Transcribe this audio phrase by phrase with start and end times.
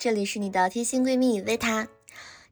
[0.00, 1.86] 这里是你的贴心闺蜜维塔。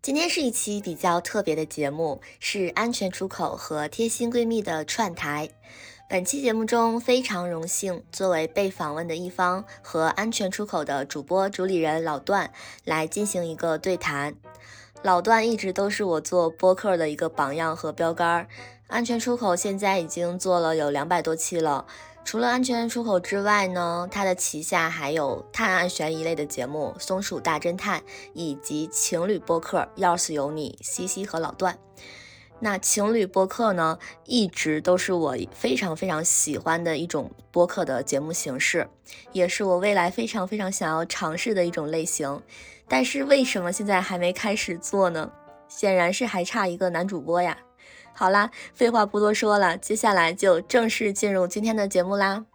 [0.02, 5.48] 今天是一期比较特别的节目，是安全出口和贴心闺蜜的串台。
[6.11, 12.53] 本期节目中，非常荣幸作为被访问的一方，和安全出口的主播主理人老段
[12.84, 14.35] 来进行一个对谈。
[15.03, 18.46] 老段一直都是我做播客的一个榜样和标杆。
[18.89, 21.86] 安全出口现在已经做了有两百多期了。
[22.31, 28.01] 除了安全出口之外呢，它的旗下还有探案悬疑类的节目《松鼠大侦探》，
[28.35, 31.79] 以及情侣播客《要是有你》，西西和老段。
[32.61, 38.87] 那情侣播客呢，一直都是我非常非常喜欢的一种播客的节目形式，
[39.33, 42.42] 也是我未来非常非常想要尝试的一种类型。
[42.87, 45.31] 但是为什么现在还没开始做呢？
[45.67, 47.56] 显然是还差一个男主播呀。
[48.19, 52.47] 好啦，废话不多说了，接下来就正式进入今天的节目啦。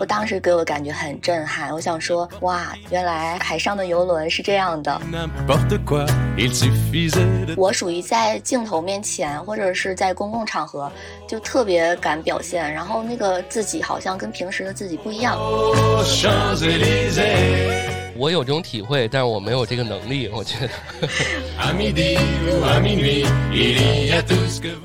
[0.00, 5.00] 我当时给我感觉很震撼，我想说，哇，原来海上的游轮是这样的。
[7.56, 10.90] 我属于在镜头面前或者是在公共场合
[11.28, 15.38] 就特别敢表现，然后那个自己好像跟平时的自己不一样。
[18.16, 20.68] 我有这种体会，但是我没有这个能力，我觉得。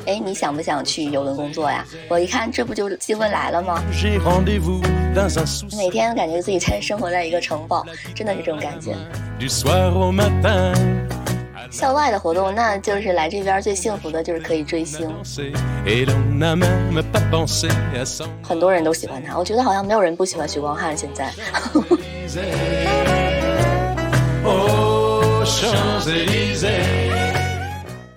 [0.07, 1.85] 哎，你想不想去游轮工作呀？
[2.09, 3.83] 我一看，这不就机会来了吗？
[5.75, 8.95] 每天感觉自己在生活在一个城堡， 真的是这种感觉。
[11.71, 15.07] 校外的活动，那就是来这边最幸福的就是可以追星。
[18.43, 21.31] 很多人都喜欢他，我觉得好像没有人不喜欢许光汉现在。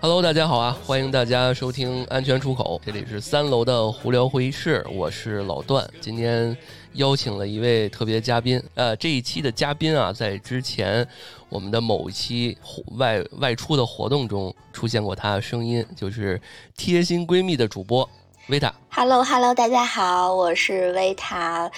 [0.00, 0.77] Hello，大家好啊！
[0.84, 5.89] 欢迎大家收听安全出口，这里是三楼的胡聊会议室，我是老段。
[6.00, 6.56] 今天
[6.94, 11.06] 邀请了一位特别嘉宾，呃，这一期的嘉宾啊，在之前
[11.48, 12.56] 我们的某一期
[12.97, 16.41] 外外出的活动中出现过他的声音，就是
[16.76, 18.08] 贴心闺蜜的主播
[18.48, 18.75] 维塔。
[18.91, 21.70] Hello，Hello，大家好，我是维塔。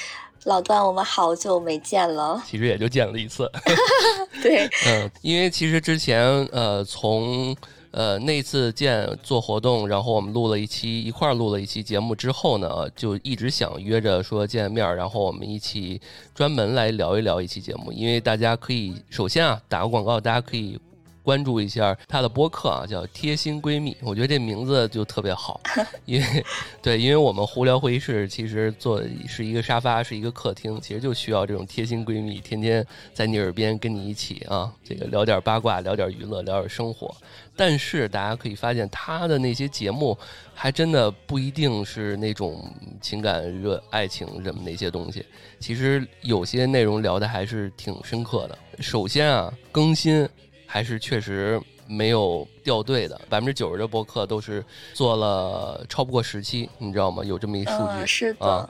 [0.45, 3.51] 老段，我们好久没见了，其实也就见了一次。
[4.43, 7.57] 对， 嗯，因为其实之前呃，从
[7.95, 16.01] 呃那次见做活动，然后我们录了一期一块儿录了一期节目之后呢，就一直想约着说见面，然后我们一起
[16.35, 17.93] 专门来聊一聊一期节目。
[17.93, 20.79] 因为大家可以首先啊打个广告，大家可以。
[21.25, 25.59] 关注一下她的播客啊，叫《贴心闺蜜》，我觉得这名字就特别好，
[26.05, 26.45] 因为
[26.83, 37.13] 对，因为我们胡聊会议室其实做是一个沙发，是一个客厅，其实就需要这种贴心闺蜜，天天在你耳边跟你一起啊，这个聊点八卦，聊点娱乐，聊点生活。
[37.57, 40.19] 但是大家可以发现，她的那些节目
[40.53, 42.71] 还真的不一定是那种
[43.01, 45.25] 情感、热爱情什么那些东西，
[45.59, 48.59] 其实有些内容聊的还是挺深刻的。
[48.81, 50.29] 首先啊，更新。
[50.67, 57.23] 还是确实没有掉队的，百分之九十的播客都是做了超不过十期，你知道吗？
[57.25, 58.69] 有这么一数据是的，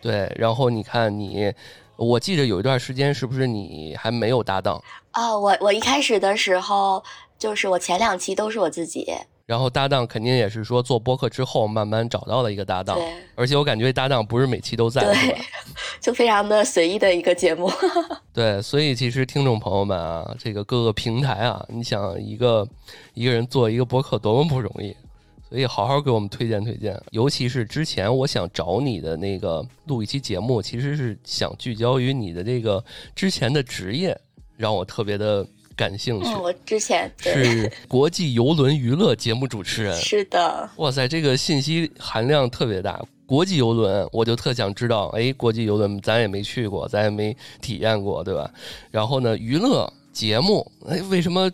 [0.00, 0.32] 对。
[0.36, 1.52] 然后你看你，
[1.96, 4.82] 我记得有一段时间是不是你还没有搭档
[5.12, 5.36] 啊？
[5.38, 7.02] 我我一开始的时候
[7.38, 9.06] 就是我前两期都是我自己。
[9.46, 12.98] 然后搭档肯定也是说做播客之后慢慢找到了一个搭档，
[13.34, 15.36] 而且我感觉搭档不是每期都在，对，
[16.00, 17.70] 就非常的随意的一个节目。
[18.32, 22.66] 对，所以其实听众朋友们啊，这个各个平台啊，你想一个
[23.12, 24.96] 一个人做一个播客多么不容易，
[25.50, 26.98] 所以好好给我们推荐推荐。
[27.10, 32.82] 尤其是之前我想找你的那个录一期节目，其实是想聚焦于你的这个
[33.14, 34.18] 之前的职业，
[34.56, 35.46] 让我特别的。
[35.76, 39.94] 感兴趣，我之前是国际游轮娱乐节目主持人。
[40.00, 43.02] 是的，哇塞，这个信息含量特别大。
[43.26, 48.50] 国际游轮，我就特想知道，哎，国际游轮咱也没去过，咱也没体验过，对吧？
[48.90, 51.50] 然后呢，娱乐节目，哎，为什么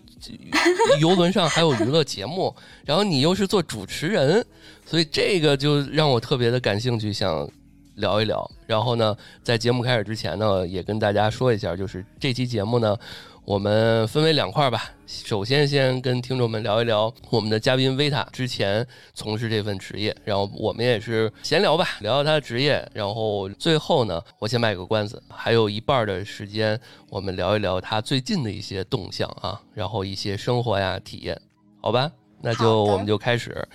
[1.01, 2.53] 游轮上还有娱乐节目？
[2.85, 4.45] 然后你又是做主持人，
[4.85, 7.49] 所以这个就让我特别的感兴趣，想
[7.95, 8.51] 聊一聊。
[8.67, 12.97] 然后呢，在节目开始之前呢，也跟大家说一下，就是这期节目呢。
[13.51, 31.37] 我们分为两块吧，首先先跟听众们聊一聊我们的嘉宾维塔之前从事这份职业，然后我们也是闲聊吧，聊聊他的职业，然后最后呢，我先卖个关子，还有一半的时间我们聊一聊他最近的一些动向啊，然后一些生活呀体验，
[31.81, 32.09] 好吧？
[32.41, 33.69] 那就我们就开始，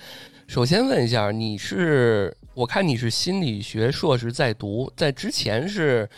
[0.46, 6.08] 首先问一下，你是我看你是心理学硕士在读，在之前是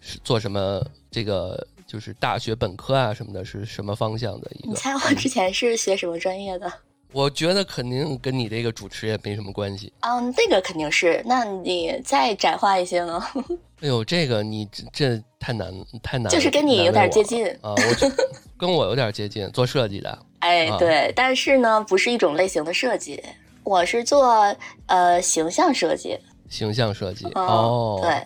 [0.00, 1.68] 是做什么这个？
[1.92, 4.68] 就是大学本科啊什么的，是什么方向的一个？
[4.70, 6.72] 你猜我之前是学什么专业的？
[7.12, 9.92] 我觉得肯定跟你这个主持也没什么关系。
[10.00, 11.22] 嗯，这个肯定是。
[11.26, 13.22] 那你再窄化一些呢？
[13.82, 15.70] 哎呦，这个你这这太难
[16.02, 18.10] 太难，就是跟你有点接近啊，我 就
[18.56, 20.18] 跟我有点接近，做设计的。
[20.38, 23.22] 哎，对，但是呢，不是一种类型的设计。
[23.64, 24.56] 我是做
[24.86, 26.18] 呃形象设计。
[26.48, 28.24] 形象设计哦，对。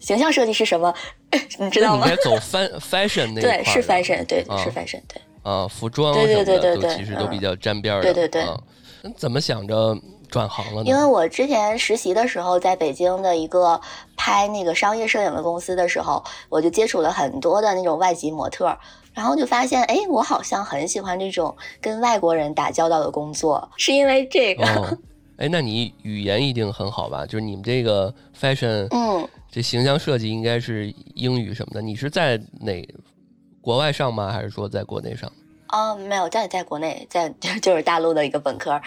[0.00, 0.92] 形象设计是什么？
[1.60, 2.08] 你知道吗？
[2.10, 2.34] 你走
[2.80, 5.22] fashion 那对，是 fashion，对，是 fashion，对。
[5.42, 8.12] 啊，服装对对对对对，其实都比较沾边儿的。
[8.12, 8.44] 对对对。
[9.16, 9.96] 怎么想着
[10.28, 10.90] 转行了呢？
[10.90, 13.80] 因为我之前实习的时候，在北京的一个
[14.16, 18.76] 拍那个商业摄影的公司的时候，我就接触了很多的那种外籍模特，
[19.14, 24.98] 然后就发现，哎，我好像很喜欢这种跟外国人打交道的工作，是因为这个。
[25.38, 27.24] 哎，那你语言一定很好吧？
[27.24, 31.82] 就是你们这个 fashion，嗯，这形象设计应该是英语什么的。
[31.82, 32.86] 你是在哪
[33.60, 34.30] 国外上吗？
[34.32, 35.30] 还是说在国内上？
[35.68, 37.28] 哦，没有，在在国内，在
[37.60, 38.80] 就是大陆的一个本科，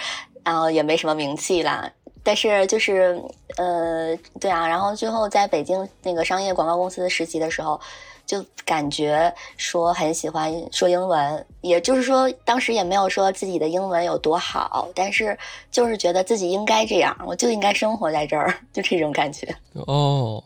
[0.44, 1.92] 然后也没什么名气啦。
[2.24, 3.22] 但是就是
[3.58, 7.80] 呃，对啊，然后最后在北京那个商业广告公司实习的时候。
[8.26, 15.38] 就感觉说很喜欢说英文，也就是说当时也没有说自己的英文有多好，但是
[15.70, 19.54] 就是觉得自己应该这样，我就应该生活在这儿， 就这种感觉。
[19.74, 20.42] 哦，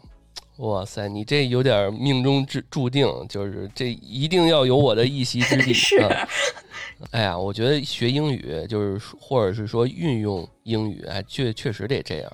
[0.58, 5.72] 哇塞，你这有点命中注注定，就是这一定要有我的一席之地。
[5.76, 5.98] 是。
[7.12, 12.32] 哎呀，我觉得学英语就是或者是说运用英语，哎，确确实得这样。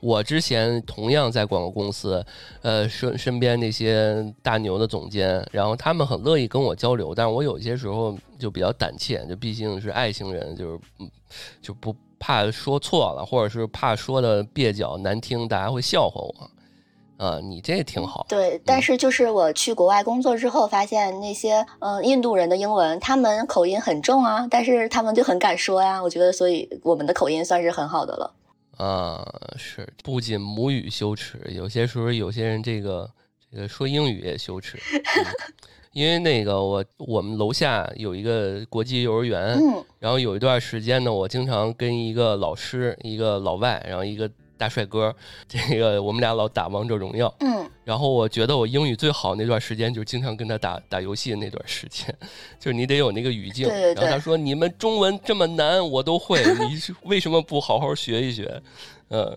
[0.00, 2.24] 我之前同样在广告公司，
[2.62, 11.10] 呃，身身边那些大牛的总监，然后他们很乐意跟我交流，但是我有些时候就比较胆怯，就毕竟是外星人，就是嗯，
[11.62, 16.50] 就不怕说错了，或者是怕说的蹩脚难听，大家会笑话我。
[17.20, 18.24] 啊，你这挺好。
[18.30, 26.02] 对，但是就是我去国外工作之后，发现那些嗯印度人的英文，他们口音很重啊，但是他们就很敢说呀。
[26.02, 28.34] 我觉得，所以我们的口音算是很好的了。
[28.78, 29.22] 啊，
[29.58, 33.06] 是不仅母语羞耻，有些时候有些人这个
[33.52, 34.78] 这个说英语也羞耻，
[35.92, 39.60] 因为那个我我们楼下有一个国际幼儿园，
[39.98, 44.30] 然后有一段时间呢，我经常跟一个老师，一个老外，然后一个。
[44.60, 45.14] 大帅哥，
[45.48, 52.14] 这个我们俩老打王者荣耀，嗯，然后我觉得我英语最好那段时间，就是经常跟他打打游戏的那段时间，
[52.60, 53.66] 就是你得有那个语境。
[53.94, 58.60] 然后他说：“你们中文这么难，我都会， 你为什么不好好学一学？”
[59.08, 59.34] 嗯。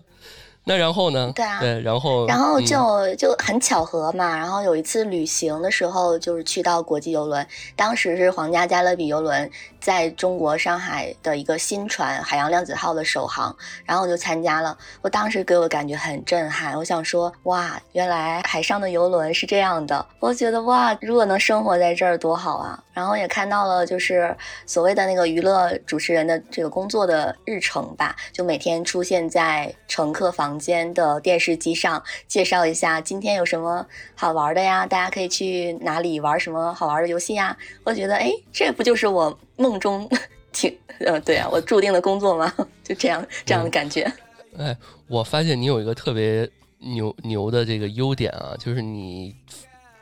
[0.66, 1.30] 那然后呢？
[1.36, 4.34] 对啊，对，然后然后就就很巧合嘛。
[4.34, 9.50] 然后有一次旅行的时候，就是去到国际游轮，当时是皇家加勒比游轮
[9.84, 13.54] 在中国上海的一个新船“海洋量子号”的首航，
[13.84, 14.74] 然后我就参加了。
[15.02, 20.06] 我当时给我感觉很震撼，我想说哇，原来海上的游轮是这样的。
[20.20, 22.82] 我觉得哇，如果能生活在这儿多好啊！
[22.94, 24.34] 然后也看到了就是
[24.64, 30.54] 所谓的那个娱乐主持人的这个工作的日程吧，就每天出现在乘客房。
[30.64, 33.84] 间的电视机上介绍一下今天有什么
[34.14, 34.86] 好玩的呀？
[34.86, 37.54] 大家可以去哪里玩什么好玩的游戏呀？
[37.82, 40.08] 我觉得，哎，这不就是我梦中
[40.52, 42.52] 挺呃，对啊，我注定的工作吗？
[42.82, 44.10] 就这样这样的感觉。
[44.56, 44.76] 哎，
[45.08, 46.48] 我发现你有一个特别
[46.78, 49.34] 牛牛的这个优点啊，就是你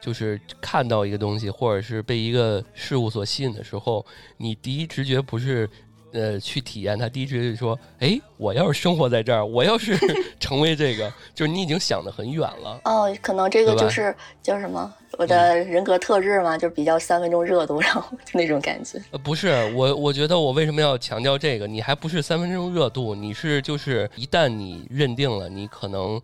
[0.01, 4.05] 就是看到一个东西，或者是被一个事物所吸引的时候，
[4.37, 5.69] 你第一直觉不是。
[6.13, 9.97] 呃，去体验他第一直觉就说，哎，我要是生活在这儿，我要是
[10.39, 12.81] 成为这个，就是你已经想得很远了。
[12.85, 19.03] 哦，可能这个就是叫什么，我的人格特质嘛，就是比较三分钟热度，然后就那种感觉。
[19.11, 21.67] 呃，不是，我我觉得我为什么要强调这个？
[21.67, 26.21] 你还不是三分钟热度，你是就是一旦你认定了，你可能。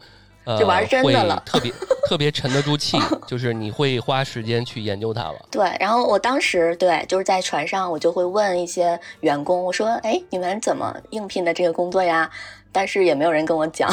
[0.57, 1.73] 就玩真的了，特别
[2.09, 5.35] 特别沉得住气， 就是你会花时间去研究它了。
[5.51, 12.31] 对，然后我当时对就是在船上，我就会问一些员工，我说：“哎，你们怎么应聘的这个工作呀？”
[12.71, 13.93] 但是也没有人跟我讲。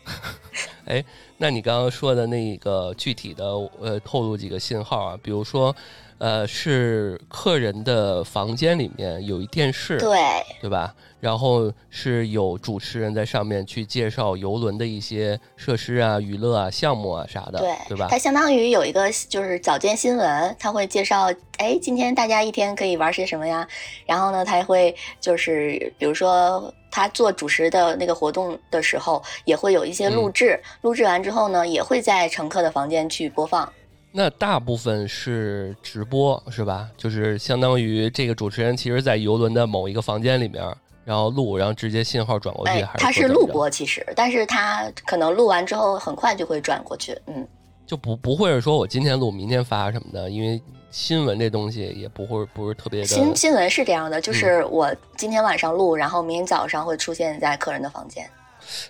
[0.86, 1.02] 哎，
[1.38, 3.44] 那你刚刚说的那个具体的，
[3.80, 5.18] 呃，透露几个信号啊？
[5.22, 5.74] 比如说。
[6.18, 10.18] 呃，是客人的房间里面有一电视，对
[10.60, 10.94] 对吧？
[11.20, 18.08] 然后是有主持人在上面去介绍游轮的一些设施啊、娱乐啊、项目啊啥的，对对吧？
[18.10, 23.66] 它相当于有一个就是早间新闻，他会介绍，哎，今天大家一天可以玩些什么呀？
[24.06, 33.70] 然后呢，他会就是比如说他做主持的那个活动的时候，也会有一些录制，录制完之后呢，也会在乘客的房间去播放。
[34.16, 36.88] 那大部分是直播是吧？
[36.96, 40.62] 就是相当于这个主持人其实，在游轮的某一个房间里面，
[41.04, 47.44] 然后录，然后直接信号转过去，还是他是录播其实，但是他可能录完之后很快就会转过去，嗯。
[47.84, 53.06] 就不不会是说我今天录明天发什么的，因为新闻这东西也不会不是特别的。
[53.08, 58.24] 新新闻是这样的，就是我今天晚上录，然后明天早上会出现在客人的房间。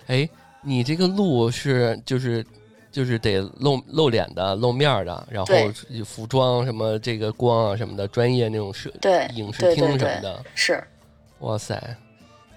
[0.06, 0.28] 哎，
[0.60, 2.44] 你这个录是就是
[2.94, 5.52] 就是得露露脸的、露面的，然后
[6.06, 10.82] 服装什么这个光啊什么的，专业那种摄对影视厅什么的，是。
[11.40, 11.96] 哇塞。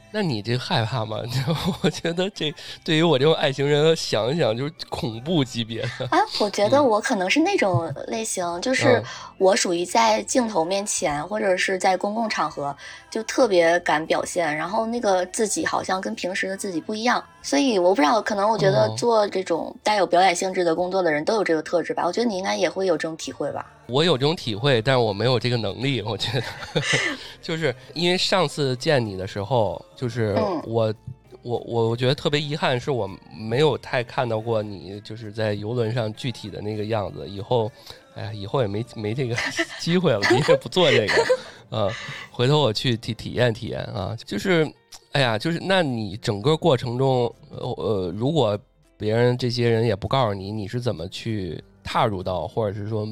[0.09, 1.17] 那你这害怕吗？
[1.83, 2.51] 我觉得这
[2.83, 6.07] 对于我这种爱情人想一想就是恐怖级别的。
[6.09, 9.03] 啊，我觉得我可能是那种类型，就是
[9.37, 12.75] 我属于在镜头面前或者是在公共场合
[13.11, 17.23] 就特别敢表现，然后那个自己好像跟平时的自己不一样。
[17.47, 22.05] 所以我不知道，可能我觉得做这种带有表演性质的工作的人都有这个特质吧。
[22.05, 23.65] 我觉得你应该也会有这种体会吧。
[23.87, 26.01] 我有这种体会，但是我没有这个能力。
[26.01, 26.81] 我觉得，
[27.41, 30.35] 就是因为上次见你的时候，就是
[30.65, 30.93] 我，
[31.41, 37.25] 我，我，我觉得特别遗憾，是我没有太看到过你，就是在游轮上具体的那个样子。
[37.29, 37.71] 以后，
[38.13, 39.33] 哎呀，以后也没 没这个
[39.79, 41.87] 机会了，你也不做这个，啊，
[42.29, 44.13] 回头我去体体验体验啊。
[44.25, 44.69] 就是，
[45.13, 48.57] 哎呀，就是那你整个过程中，呃，如果
[48.97, 53.07] 别人这些人也不告诉你，你是怎么去踏入到，或者是说？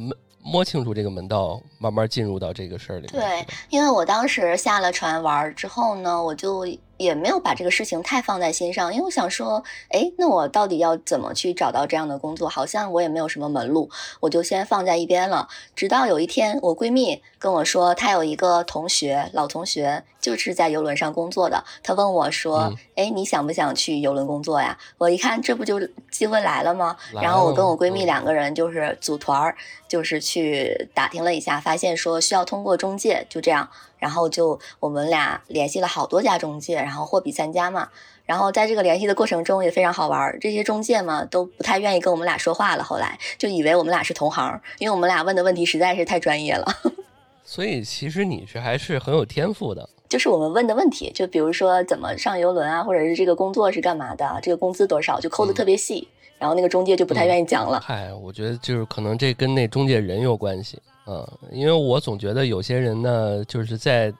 [0.48, 3.08] 摸清楚这个门道，慢慢进入到这个事儿里。
[3.08, 6.64] 对，因为我当时下了船玩之后呢，我就。
[6.98, 12.48] 也没有把这个事情太放在心上，因为我想说，哎，那我到底要怎么去找到这样的工作？
[12.48, 13.90] 好像我也没有什么门路，
[14.22, 15.48] 我就先放在一边了。
[15.76, 21.64] 直到有一天，我闺蜜跟我说，她有一个同学，老同学，就是在游轮上工作的。
[21.84, 24.78] 她问我说，哎，你想不想去游轮工作呀？
[24.98, 26.96] 我一看，这不就机会来了吗？
[27.22, 33.70] 然后我跟我闺蜜两个人就是组团儿，就是去打听了一下，发现说需要通过中介，就这样。
[34.06, 37.90] 然后就我们俩联系了好多家中介，然后货比三家嘛。
[38.24, 42.84] 然后在这个联系的过程中也非常好玩儿，这些中介嘛都不太愿意跟我们俩说话了。
[42.84, 46.68] 后来就以为我们俩是同行，因为我们俩问的问题实在是太专业了。
[47.44, 49.90] 所以其实你是还是很有天赋的。
[50.08, 56.08] 就是我们问的问题，就比如说怎么上游轮啊，或者是这个工作是干嘛的，这个工资多少，就抠的特别细。
[56.38, 57.80] 然后那个中介就不太愿意讲了。
[57.84, 60.80] 嗨，我觉得就是可能这跟那中介人有关系。
[61.08, 64.12] 嗯，因为我总觉得有些人呢，就是在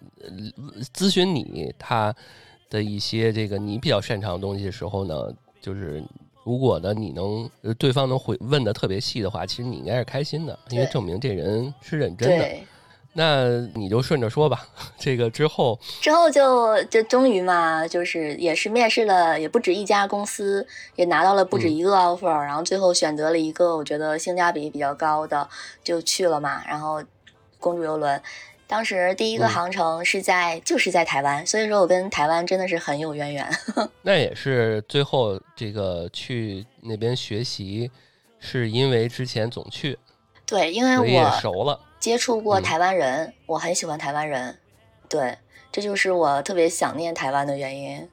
[0.94, 2.16] 咨询你他
[2.70, 6.04] 的一些这个你比较擅长的东西的时候呢，就是
[6.44, 12.48] 如果呢你能对方能回问的特别细的话，其实你应该是开心的，因为证明这人是认真的。
[13.18, 14.68] 那你就顺着说吧，
[14.98, 20.68] 这个之后，之后就就终于嘛，就是也是面试了，也不止一家公司，
[20.98, 25.48] 也拿到了不止一个 offer，然后最后选择了一个我觉得性价比比较高的，
[25.82, 26.62] 就去了嘛。
[26.68, 27.02] 然后
[27.58, 28.22] 公主游轮，
[28.68, 33.50] 当时第一个航程是在就是在台湾，所以说我跟台湾真的是很有渊源。
[34.04, 37.90] 那也是最后这个去那边学习，
[38.40, 39.98] 是因为之前总去，
[40.46, 41.80] 对，因为我熟了。
[42.06, 44.56] 接触过台湾人，我很喜欢台湾人，
[45.10, 45.36] 对，
[45.72, 48.08] 这就是我特别想念台湾的原因。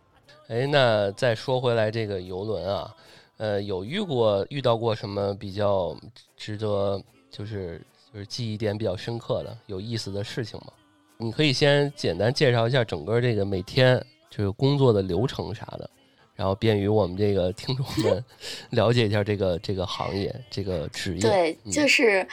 [0.49, 2.97] 哎，那再说回来，这个游轮啊，
[3.37, 5.95] 呃，有遇过遇到过什么比较
[6.39, 6.99] 值得，
[7.31, 10.73] 就是就是记忆点比较深刻的、有意思的事情吗？
[11.19, 15.91] 你可以先简单介绍一下整个这个每天就是工作的流程啥的，
[16.35, 18.25] 然后便于我们这个听众们
[18.71, 21.21] 了解一下这个这个行业、这个职业。
[21.21, 22.27] 对，就是。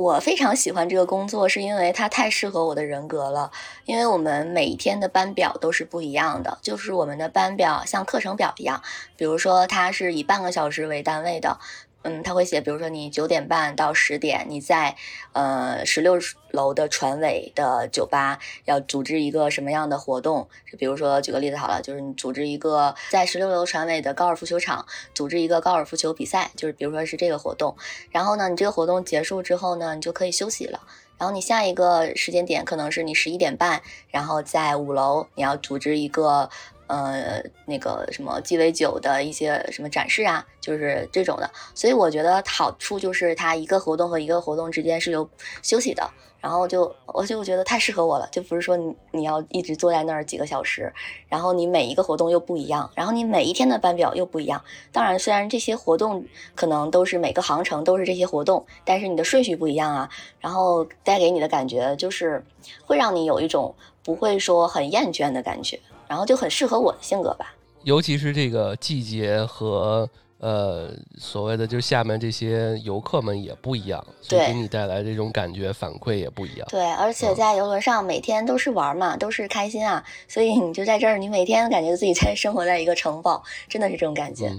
[0.00, 3.50] 我非常喜欢这个工作，是因为它太适合我的人格了。
[3.84, 8.82] 因为我们每一天的班表都是不一样的，就是我们的班表像课程表一样，
[9.18, 11.58] 比如说它是以半个小时为单位的。
[12.02, 14.96] 嗯，他会写，比如说你九点半到十点，你在
[15.32, 16.18] 呃十六
[16.50, 20.48] 楼的船尾的酒吧要组织一个什么样的活动？
[20.70, 27.76] 就比如说举个例子好了，就是你组织一个在十六楼船尾的高尔夫球场组织一个高尔夫球比赛，就是比如说是这个活动。
[28.10, 30.80] 然后呢，你这个活动结束之后呢，你就可以休息了。
[31.18, 36.48] 然后你下一个时间点可能是你十一点半，然后在五楼你要组织一个。
[36.90, 45.30] 呃，那个什么鸡尾酒的一些什么展示啊，就是这种的，所以我觉得好处就是它一个活动和一个活动之间是有
[45.62, 50.92] 休息的，然后就我就觉得太适合我了，就不是说你你要一直坐在那儿几个小时，
[51.28, 54.60] 然后你每一个活动又不一样，然后你每一天的班表又不一样。
[54.90, 62.44] 当然，虽然这些活动可能都是每个航程都是这些活动，但是你的顺序不一样啊，然后带给你的感觉就是
[62.84, 65.78] 会让你有一种不会说很厌倦的感觉。
[66.10, 76.66] 然后就很适合我的性格吧，尤其是这个季节和呃所谓的就下面这些游客们也不一样，所以给你带来这种感觉反馈也不一样。
[76.68, 84.50] 对，而且在游轮上每天都是玩嘛，都是开心啊，所以你就在这儿，你每天感觉自己在生活在一个城堡，真的是这种感觉。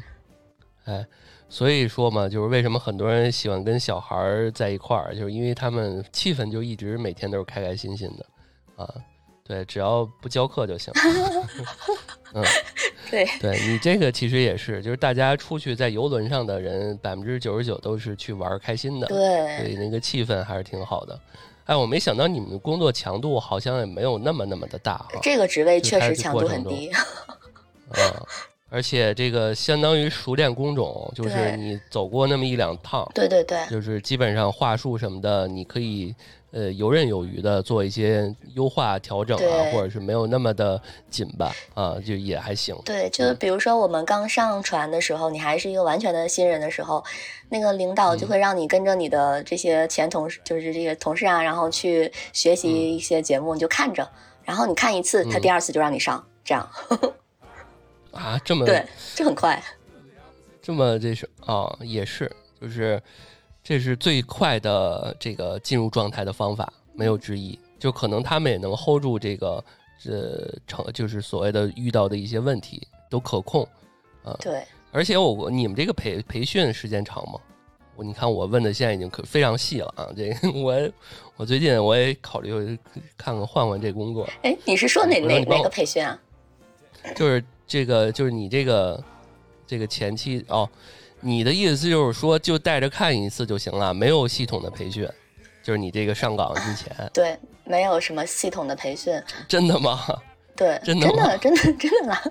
[0.86, 1.06] 哎，
[1.50, 8.26] 所以说嘛，就是为什么很多人喜欢跟小孩儿在一块儿，就是因为他们气氛就一直每天都是开开心心的，
[8.84, 8.88] 啊，
[9.52, 10.94] 对，只要不教课就行。
[12.34, 12.42] 嗯，
[13.12, 21.20] 对，对你这个其实也是，就是大家出去在游轮上的人，百分之九十九都是去玩开心的，对，所以那个气氛还是挺好的。
[21.66, 25.20] 哎，我没想到你们工作强度好像也没有那么那么的大哈。
[25.22, 26.90] 这个职位确实强度很低。
[26.90, 27.04] 啊。
[28.74, 36.16] 而且这个相当于熟练工种，就是你走过那么一两趟，对对对，就是基本上话术什么的，你可以
[36.52, 42.76] 呃游刃有余的做一些优化调整啊，或者是没有那么的紧吧，啊，就也还行。
[42.86, 47.04] 对，就比如说我们刚上船的时候，你还是一个完全的新人的时候，
[47.50, 54.08] 那个领导就会让你跟着你的这些前同事，就是这些同事啊，然后去学习一些节目，你就看着，
[54.44, 56.70] 然后你看一次，他第二次就让你上，这样。
[58.12, 59.64] 啊，这么对，这很快，
[60.62, 62.30] 这么这是啊，也是，
[62.60, 63.02] 就是
[63.64, 67.58] 这是最快的这个进入状态的方法，没有之一。
[67.80, 69.64] 就可能他们也能 hold 住这个，
[70.06, 73.68] 呃，成就是所谓的遇到的一些问题都可控，
[74.24, 74.64] 啊，对。
[74.92, 77.40] 而且我你们这个培培训时间长吗？
[77.96, 80.92] 我你看我问的现在已经可非常细了啊，这个 我
[81.38, 82.78] 我最近我也考虑
[83.18, 84.28] 看看换换这工作。
[84.44, 86.20] 哎，你是说哪哪哪个培训啊？
[87.16, 87.44] 就是。
[87.68, 89.02] 这个就是你这个
[89.72, 90.70] 这个前期哦，
[91.22, 95.08] 你的意思就是说就带着看一次就行了，没有系统的培训，
[95.64, 99.14] 就是你这个上岗之前，对，没有什么系统的培训，
[99.48, 100.06] 真的吗？
[100.58, 102.22] 对，真的，真的，真的，真的啦。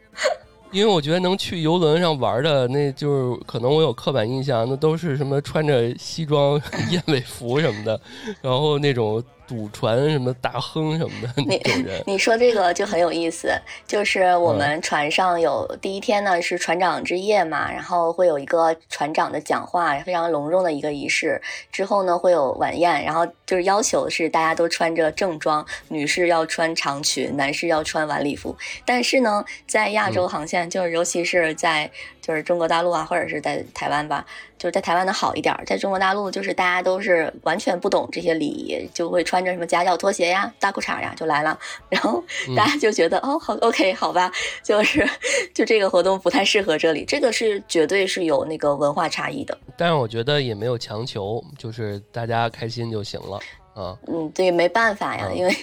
[0.72, 6.58] 因为我觉得能去游轮上玩的，那就是可能我有刻板印象，那都是什么穿着西装、
[6.90, 8.00] 燕尾服什么的，
[8.40, 9.22] 然后那种。
[9.48, 13.50] 赌船什么大亨什么的那种人， 你说这个就很有意思。
[13.86, 21.40] 就是我们船上有第一天呢是船长之夜嘛，然后会有一个船长的讲话，非常隆重的一个仪式。
[21.72, 28.54] 之后呢会有晚宴，然后就是要求是大家都穿着正装，女士要穿长裙，男士要穿晚礼服。
[28.84, 31.90] 但是呢，在亚洲航线，就是尤其是在。
[32.20, 34.22] 就是中国大陆啊，或者是在台湾吧，
[34.58, 42.22] 就是在台湾的好一点，在中国大陆就是大家都是完全不懂这些礼仪，就会穿着什么夹脚拖鞋呀、大裤衩呀就来了，然后
[42.56, 44.30] 大家就觉得哦，好，OK，好吧，
[44.62, 45.08] 就是
[45.54, 49.56] 就这个活动不太适合这里，这个是绝对是有那个文化差异的。
[49.76, 53.40] 但是我觉得也没有强求，就是大家开心就行了
[53.74, 53.96] 啊。
[54.06, 55.56] 嗯，对，没办法呀， 因为。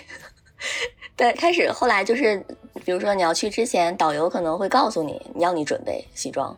[1.17, 2.43] 对，开始后来就是，
[2.83, 6.57] 比如说你要去之前，导游可能会告诉你，要你准备西装。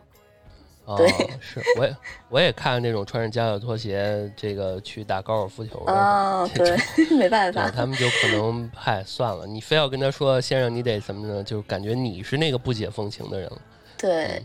[0.96, 1.08] 对，
[1.40, 1.96] 是，我也
[2.28, 5.92] 我也看那种穿着夹脚拖鞋这个去打高尔夫球的。
[5.92, 6.76] 啊，对，
[7.16, 11.42] 没办法，他们就可能，嗨，算了，你非要跟他说，先生，你得什么呢？
[11.44, 13.58] 就感觉你是那个不解风情的人了。
[13.96, 14.42] 对。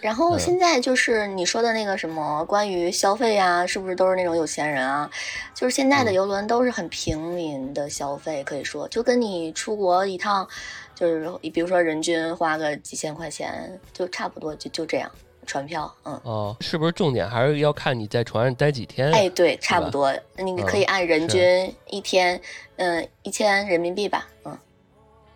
[0.00, 5.10] 然后现在就是你说的那个什么关于消费啊，是不是都是那种有钱人啊？
[5.52, 10.46] 就是现在的游轮都是很平民的消费，可以说就跟你出国一趟，
[10.94, 15.10] 就是比如说人均花个几千块钱，就差不多就就这样，
[15.48, 16.20] 船票，嗯。
[16.22, 19.10] 哦，是不是重点还是要看你在船上待几天？
[19.10, 22.40] 哎，对，差不多，你可以按人均一天，
[22.76, 24.56] 嗯，一千人民币吧，嗯。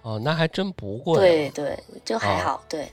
[0.03, 1.19] 哦，那还真不贵。
[1.19, 2.87] 对对，就还好，对。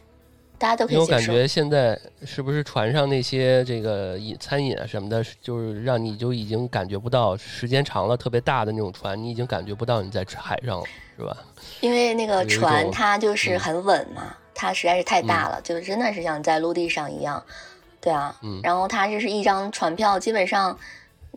[0.58, 10.86] 大家都可以我感觉现在是不是船上那些这个饮餐饮啊什么的，就是让你就已经感觉不到时间长了，特别大的那种船，你已经感觉不到你在海上了，
[11.17, 11.38] 是吧？
[11.79, 17.41] 因为那个船它就是很稳嘛，它实在是太大了，就真的是像在陆地上一样。
[18.02, 18.60] 对啊，嗯。
[18.62, 20.78] 然后它这是一张船票，基本上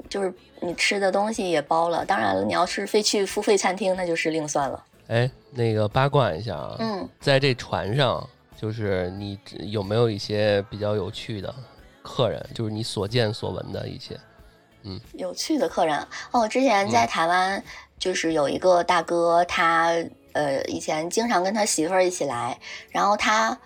[0.09, 2.05] 就是你吃的东西也包了。
[2.05, 4.85] 当然了，你要是非去付费餐厅，那就是另算了。
[5.07, 8.29] 哎，那个八卦一下啊，嗯，在这船上。
[8.55, 11.53] 就是你有没有一些比较有趣的
[12.01, 12.41] 客人？
[12.55, 14.17] 就是你所见所闻的一些，
[14.85, 15.99] 嗯，有趣的客人
[16.31, 16.47] 哦。
[16.47, 17.61] 之前在台湾，
[17.99, 19.91] 就是有一个大哥，他
[20.33, 22.59] 呃以前经常跟他媳妇儿一起来，
[22.91, 23.59] 然后他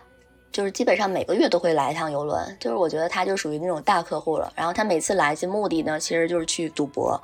[0.52, 2.56] 就是基本上每个月都会来一趟游轮。
[2.58, 4.52] 就是我觉得他就属于那种大客户了。
[4.56, 7.20] 然后他每次来其目的呢，其实就是去赌博。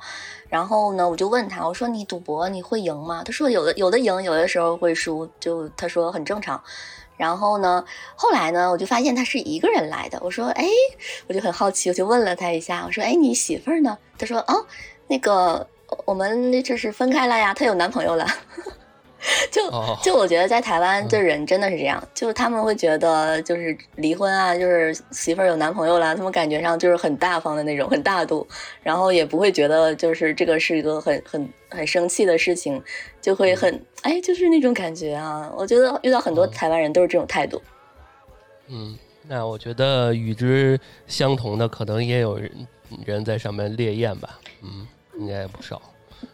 [0.49, 3.23] 然后呢，我就问他，我说你赌博你会赢吗？
[3.25, 6.61] 他说有的有的赢，有的时候会输，就他说很正常。
[7.15, 7.83] 然后呢，
[8.15, 10.19] 后来呢，我就发现他是一个人来的。
[10.21, 10.65] 我说，哎，
[11.27, 13.97] 我就很好奇，我就问了他一下，我说，哎，你媳妇儿呢？
[14.17, 14.65] 他说，哦，
[15.07, 15.65] 那个
[16.05, 18.27] 我们这是分开了呀，她有男朋友了。
[19.49, 19.61] 就
[20.03, 28.45] 就我觉得在台湾的人真的是这样，就是他们会觉得就是离婚啊，就是媳妇儿有男朋友了，他们感觉上就是很大方的那种，很大度，
[28.81, 32.81] 然后也不会觉得就是这个是一个很很很生气的事情，
[33.21, 35.49] 就会很哎，就是那种感觉啊。
[35.55, 37.61] 我觉得遇到很多台湾人都是这种态度。
[38.67, 42.67] 嗯，那我觉得与之相同的，可能也有人
[43.05, 44.85] 人在上面烈焰吧，嗯，
[45.17, 45.81] 应该也不少。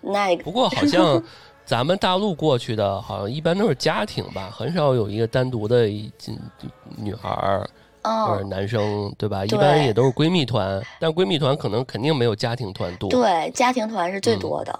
[0.01, 1.21] 那不过好像
[1.69, 6.11] 咱们大陆过去的，好像一般都是家庭吧，很少有一个单独的一
[6.97, 7.69] 女孩儿
[8.01, 9.45] 或者男生，对吧？
[9.45, 13.07] 一般也都是闺蜜团，但闺蜜团可能肯定没有家庭团多。
[13.11, 14.79] 对，家庭团是最多的。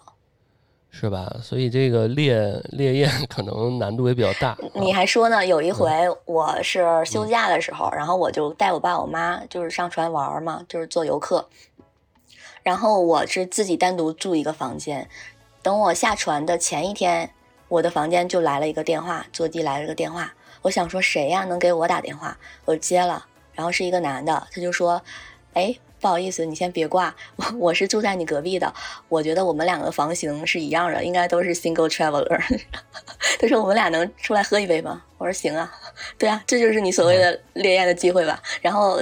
[0.90, 1.32] 是吧？
[1.44, 4.58] 所以这个烈烈焰可能难度也比较大。
[4.74, 5.46] 你还说呢？
[5.46, 5.92] 有一回
[6.26, 11.48] 我是休假的时候，然后我就带我爸我妈就是上船玩嘛，就是做游客。
[12.64, 15.08] 然后我是自己单独住一个房间。
[15.62, 17.32] 等我下船的前一天，
[17.68, 20.34] 我的房间就来了一个电话，座机来了个电话。
[20.62, 21.46] 我想说谁呀？
[21.46, 22.38] 能给我打电话？
[22.66, 25.02] 我接了，然后是一个男的，他就说
[25.54, 28.74] ：“哎。”不好意思，你先别挂， 我我是住在你隔壁的。
[29.10, 32.42] 我觉得我们两个房型是一样的，应该都是 single traveler。
[33.38, 35.04] 他说我们俩能出来喝一杯吗？
[35.18, 35.70] 我说行啊，
[36.18, 38.42] 对啊，这就是你所谓的烈焰的机会吧。
[38.62, 39.02] 然后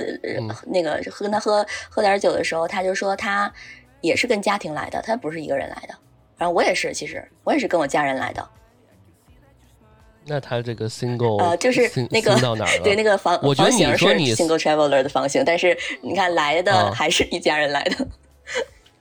[0.65, 3.53] 那个跟他喝喝点酒的时候，他就说他
[4.01, 5.93] 也是跟家庭来的，他不是一个人来的。
[6.37, 8.47] 然后我也是，其实我也是跟我家人来的。
[10.29, 12.35] 那他这个 single 呃，就是那个
[12.83, 18.07] 对那个房，我觉得你说你 single traveler 的房型，但是你看来的还是一家人来的。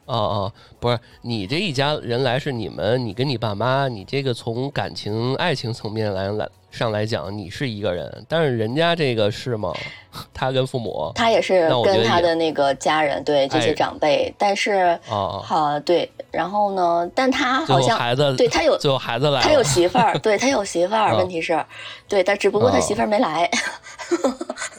[0.07, 9.73] 哦哦，不是你这一家人来是你们，你跟你爸妈，你这个从感情爱情层面来来上来讲，你是一个人，但是人家这个是吗？
[10.33, 21.63] 他跟父母，他也是跟他的那个家人，对这些长辈，但是哦，好对，然后呢，但他好像孩子，对他有最后孩子来，他有媳妇儿，对他有媳妇儿，问题是，
[22.09, 23.51] 对，但只不过他媳妇儿没来。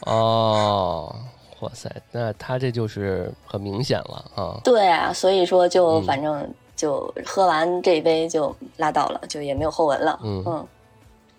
[0.06, 1.14] 哦。
[1.62, 4.62] 哇塞，那他这就是很明显了啊！
[4.64, 10.20] 对啊，所以说就反正就喝完这一杯就拉倒了，就也没有后文了。
[10.24, 10.68] 嗯嗯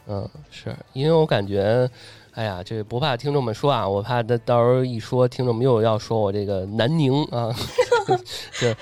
[0.09, 1.89] 嗯，是因为我感觉，
[2.33, 7.55] 哎呀，这不怕听众们说啊，我怕他到时候一说，听众们又要说我这个南宁啊。
[8.59, 8.75] 对，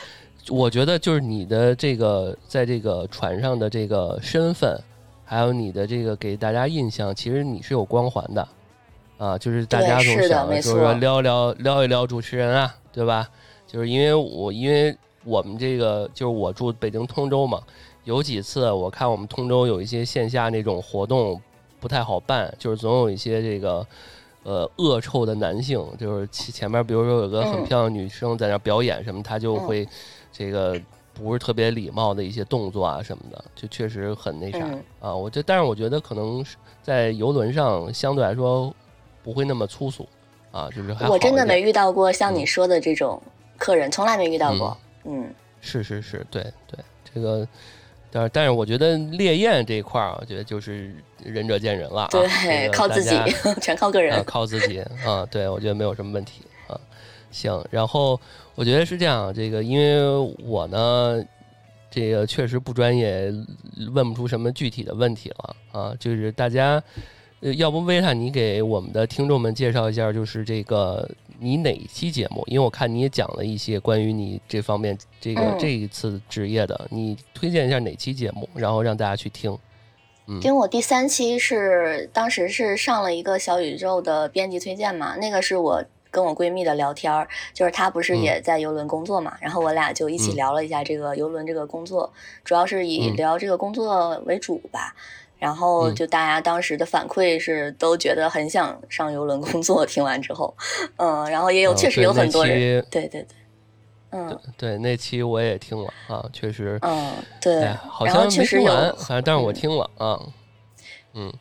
[0.49, 4.81] 我觉得就是你的这个在这个船上的这个身份，
[5.25, 8.49] 还有你的这个给大家印象，其实你是有光环的。
[9.19, 13.29] 啊，就是大家总想就是说撩撩撩一撩主持人啊，对吧？
[13.67, 17.61] 就是因为我因为我们这个就是我住北京通州嘛，
[18.05, 21.41] 有几次我看我们通州有一些线下那种活动
[21.81, 23.87] 不太好办，就是总有一些这个
[24.45, 29.89] 呃恶臭的男性，就是前前面比如说有个很漂亮女生在那表演什么，他就会
[30.31, 30.79] 这个
[31.15, 34.65] 不是特别礼貌的一些动作啊什么的，就确实很那啥
[35.01, 35.15] 啊。
[35.15, 36.45] 我这但是我觉得可能
[36.83, 38.73] 在游轮上相对来说。
[39.27, 40.09] 不会那么粗俗，
[40.53, 43.21] 啊，就是还我真的没遇到过像你说的这种
[43.59, 44.79] 客人，从来没遇到过。
[45.03, 46.79] 嗯，是是是，对对，
[47.13, 47.45] 这个，
[48.13, 52.07] 但是但是我觉得烈焰这一块儿，我觉得就是仁者见仁了。
[52.13, 53.11] 对，靠自己，
[53.61, 55.27] 全靠个人，靠自己啊。
[55.29, 56.79] 对，我觉得没有什么问题啊。
[57.33, 58.21] 行，然后
[58.55, 61.21] 我觉得是这样，这个因为我呢，
[61.91, 63.35] 这个确实不专业，
[63.93, 65.93] 问不出什么具体的问题了啊。
[65.99, 66.81] 就是大家。
[67.41, 71.07] 呃，要不维塔，你给我们的听众们介绍一下，就是这个
[71.39, 72.43] 你哪一期节目？
[72.47, 79.57] 因为我看你也讲了一些关于你这方面这个这一次职业的，你推荐一下哪期节目，然后让大家去听。
[80.27, 92.11] 嗯，因为我第三期是当时是上了一个小宇宙的编辑推荐嘛，那个是我跟我闺蜜的聊天儿，就是她不是也在游轮工作嘛，然后我俩就一起聊了一下这个游轮这个工作，
[92.43, 94.97] 主要是以聊这个工作为主吧。
[95.39, 99.85] 然后就大家当时的反馈是都觉得很想上游轮工作。
[99.87, 100.57] 听完之后，
[100.97, 103.27] 嗯，然后也有确实有很多人，对对对，
[104.11, 110.19] 嗯，对那期我也听了啊，确实，嗯，对，好像没听完，但是我听了啊，
[111.13, 111.33] 嗯，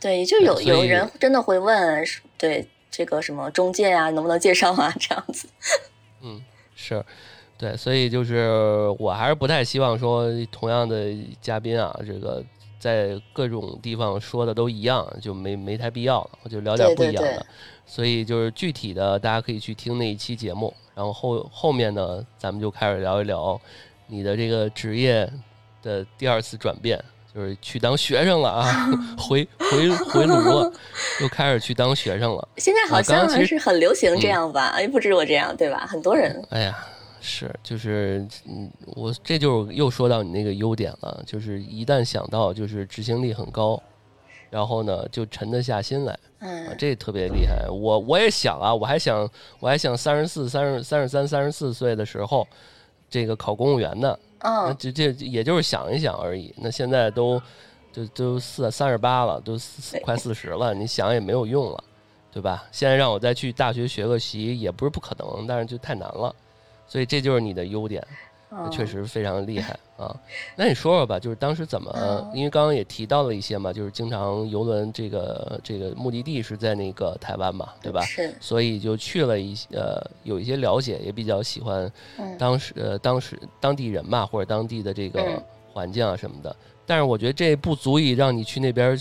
[0.00, 2.02] 对，就有有人真的会问，
[2.38, 5.46] 对这个什么中介啊，能不能介绍啊，这样子，
[6.22, 6.42] 嗯，
[6.74, 7.04] 是，
[7.58, 12.42] 对，所以就是我还是不太希望说同样的嘉宾啊，这个。
[12.84, 16.30] 在各种地方说的都一样，就没没太必要了。
[16.42, 17.46] 我就聊点不一样的，
[17.86, 20.70] 所以就是具体的，大家可以去听那一期节目。
[20.94, 23.58] 然后后后面呢，咱们就开始聊一聊
[24.06, 25.26] 你的这个职业
[25.82, 27.02] 的第二次转变，
[27.34, 30.70] 就是去当学生了啊， 回回回炉了，
[31.22, 32.46] 又开始去当学生了。
[32.58, 34.74] 现在好像还是很流行这样吧？
[34.76, 35.86] 哎，不止我这样，对吧？
[35.88, 36.46] 很多人。
[36.50, 36.86] 哎呀。
[37.24, 43.82] 是，就是嗯，我这就又说到你那个优点了，就是一旦想到，就是执行力很高，
[44.50, 47.66] 然后呢，就沉得下心来，嗯，这特别厉害。
[47.70, 49.26] 我我也想啊，我还想，
[49.58, 52.46] 我还想三十四、三十三十三、三十四岁的时候，
[53.08, 56.54] 这个考公务员呢，嗯，这这也就是想一想而已。
[56.58, 57.40] 那现在都，
[57.90, 61.82] 就都四三十八了，都四快四十了，你想也没有用了。
[62.30, 62.64] 对吧？
[62.72, 66.34] 现在让我再去大学学个习也不是不可能，但是就太难了，
[66.86, 68.06] 所以这就是你的优点，
[68.70, 70.14] 确实非常厉害啊。
[70.56, 72.30] 那你说说吧，就是当时怎么？
[72.34, 78.00] 因为刚刚也提到了一些嘛，就是经常游轮这个这个目的地是在那个台湾嘛，对吧？
[78.02, 78.34] 是。
[78.40, 81.90] 所以就去了一些呃，有一些了解，也比较喜欢
[82.38, 85.42] 当时呃当时当地人嘛，或者当地的这个
[85.72, 86.54] 环境啊什么的。
[86.86, 88.98] 但是我觉得这不足以让你去那边。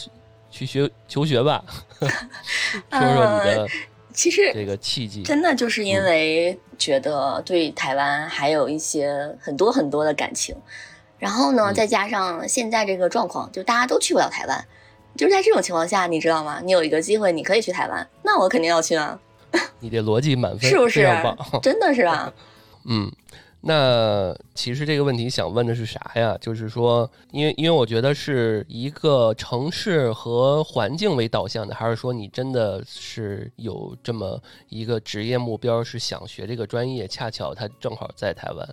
[0.53, 1.65] 去学求学吧，
[1.99, 3.67] 说说你的
[4.13, 10.55] 其实这个契机，真的就是因为觉得对台湾还有一些很多很多的感情，
[11.17, 14.65] 然后呢，再加上现在这个状况，就大家都去不了台湾，
[15.17, 16.61] 就是在这种情况下，你知道吗？
[16.63, 19.19] 你有一个机会，你可以去台湾，那我肯定要去啊！
[19.79, 21.07] 你这逻辑满分，是不是？
[21.61, 22.31] 真的是吧？
[22.87, 23.11] 嗯。
[23.65, 26.37] 那其实这个问题想问的是啥呀？
[26.41, 37.07] 就是说，因为因为我觉得是一个城市和环境为导向的，还是说你真的是有这么一个职业目标，是想学这个专业？
[37.07, 38.67] 恰巧它正好在台湾，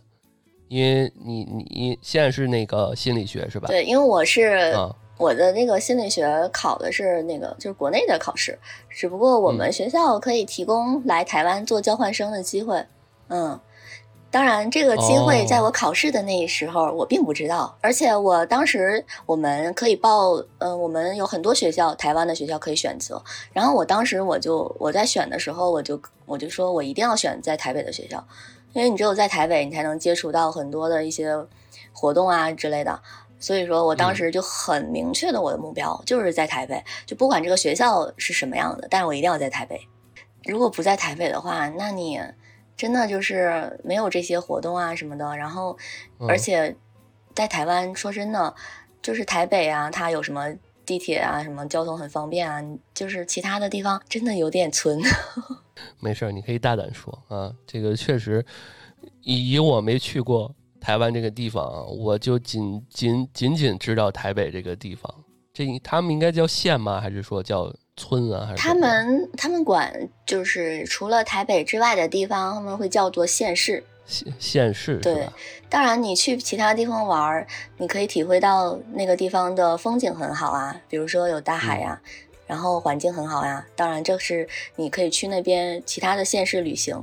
[0.67, 3.69] 因为你你现在是那个心理学是吧？
[3.69, 4.75] 对，因为我是
[5.17, 12.85] 我的那个心理学考的是那个就是国内的考试，只不过我们学校可以提供来台湾做交换生的机会，
[13.29, 13.61] 嗯。
[14.33, 23.21] 当然，这个机会在我考试的那时候我并不知道，而且我当时我们可以报，嗯，我们有很多学校，台湾的学校可以选择。
[23.53, 28.25] 然后我当时我就我在选的时候，我就我就说我一定要选在台北的学校，
[28.73, 31.37] 因为你只有在台北，你才能接触到很多的一些
[31.93, 33.01] 活动啊之类的。
[33.41, 39.81] 所以说我当时就很明确的我的目标就是在台北，就不管这个学校是什么样的，但是我一定要在台北。
[40.45, 42.21] 如果不在台北的话，那你。
[42.81, 45.77] 真的就是没有这些活动啊什么的，然后，
[46.27, 46.75] 而且
[47.35, 48.55] 在台湾，说真的，
[49.03, 50.51] 就是台北啊，它有什么
[50.87, 52.65] 地铁啊，什么交通很方便啊，
[52.95, 54.99] 就是其他的地方真的有点村。
[56.01, 58.43] 没事儿，你可以大胆说啊，这个确实，
[59.21, 65.15] 以我没去过台湾这个地方，我就仅仅仅仅知道台北这个地方，
[65.53, 66.99] 这他们应该叫县吗？
[66.99, 67.71] 还是说叫？
[68.01, 73.85] 村啊，还是他们他们管就是除了台北之外的地方，他们会叫做县市。
[74.07, 75.29] 县县市对，
[75.69, 82.01] 当然你去其他地方玩，你可以体会到那个地方的风景很好啊，比如说有大海呀。
[82.47, 87.01] 然后环境很好呀，当然这是你可以去那边其他的县市旅行，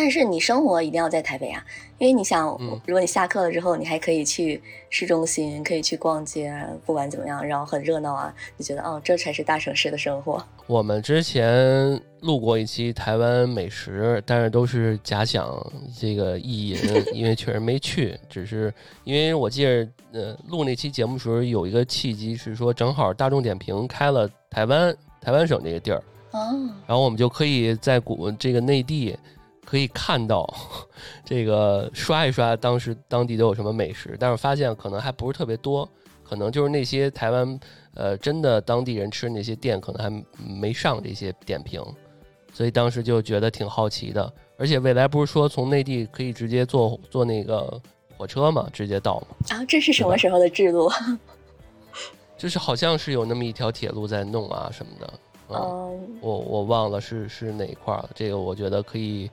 [0.00, 1.60] 但是你生活一定要在台北啊，
[1.98, 2.56] 因为你想，
[2.86, 6.54] 如果你下课了之后，你还可以去市中心，可以去逛街，
[6.86, 10.40] 不管怎么样，然后很热闹啊，你觉得哦，这才是大城市的生活。
[10.68, 15.52] 我们之前录过一期台湾美食，但是都是假想
[15.98, 16.78] 这个意淫，
[17.12, 24.30] 因为确实没去，只是因为我记得，呃，录那期节目时候有一个契机是说，正好大众点评开了。
[24.48, 26.00] 台湾台湾省这个地儿，
[26.86, 29.14] 然后我们就可以在古这个内地
[29.68, 30.48] 可以看到
[31.26, 35.86] 这个刷一刷当时当地都有什么美食，但是发现可能还不是特别多，
[36.24, 37.60] 可能就是那些台湾
[37.92, 41.84] 呃真的当地人吃那些店可能还没上这些点评，
[42.50, 44.32] 所以当时就觉得挺好奇的。
[44.56, 47.78] 而且未来不是说从内地可以直接坐坐那个
[48.16, 49.26] 火车嘛，直接到吗？
[49.50, 50.90] 啊，这是什么时候的制度？
[52.38, 55.12] 就是好像是有那么一条铁路在弄啊什么的，
[55.50, 58.10] 嗯，我我忘了是是哪一块了。
[58.14, 59.30] 这个我觉得可以，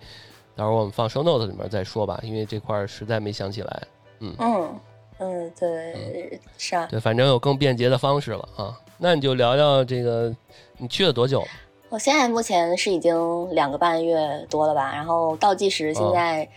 [0.55, 3.83] 到时候我们放 show note 里面再说吧，因为这块实在没想起来。
[4.19, 4.79] 嗯嗯
[5.17, 8.79] 嗯，对，是啊，对，反正有更便捷的方式了啊。
[8.97, 10.33] 那你就聊聊这个，
[10.77, 11.43] 你去了多久？
[11.89, 16.47] 我现在目前是已经两个半月多了吧，然后倒计时现在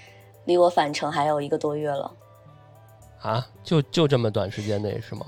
[0.44, 2.10] 离我返程还有一个多月了。
[3.20, 5.26] 啊，就就这么短时间内是吗？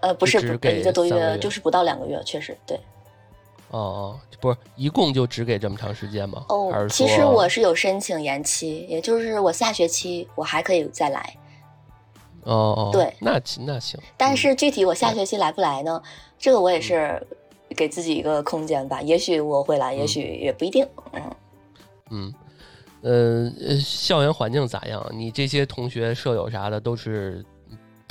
[0.00, 2.78] 呃，不是，一个多月，就是不到两个月，确实对。
[3.72, 6.44] 哦哦，不是，一共就只给这么长时间吗？
[6.48, 11.36] 哦，其实我是有申请延期，也就是我下学期我还可以再来。
[12.44, 13.98] 哦哦，对，那那行。
[14.16, 16.02] 但是具体我下学期来不来呢？
[16.38, 17.20] 这个我也是
[17.74, 19.00] 给自己一个空间吧。
[19.00, 20.86] 也许我会来，也许也不一定。
[22.10, 22.34] 嗯
[23.02, 25.04] 嗯呃，校园环境咋样？
[25.12, 27.44] 你这些同学、舍友啥的都是？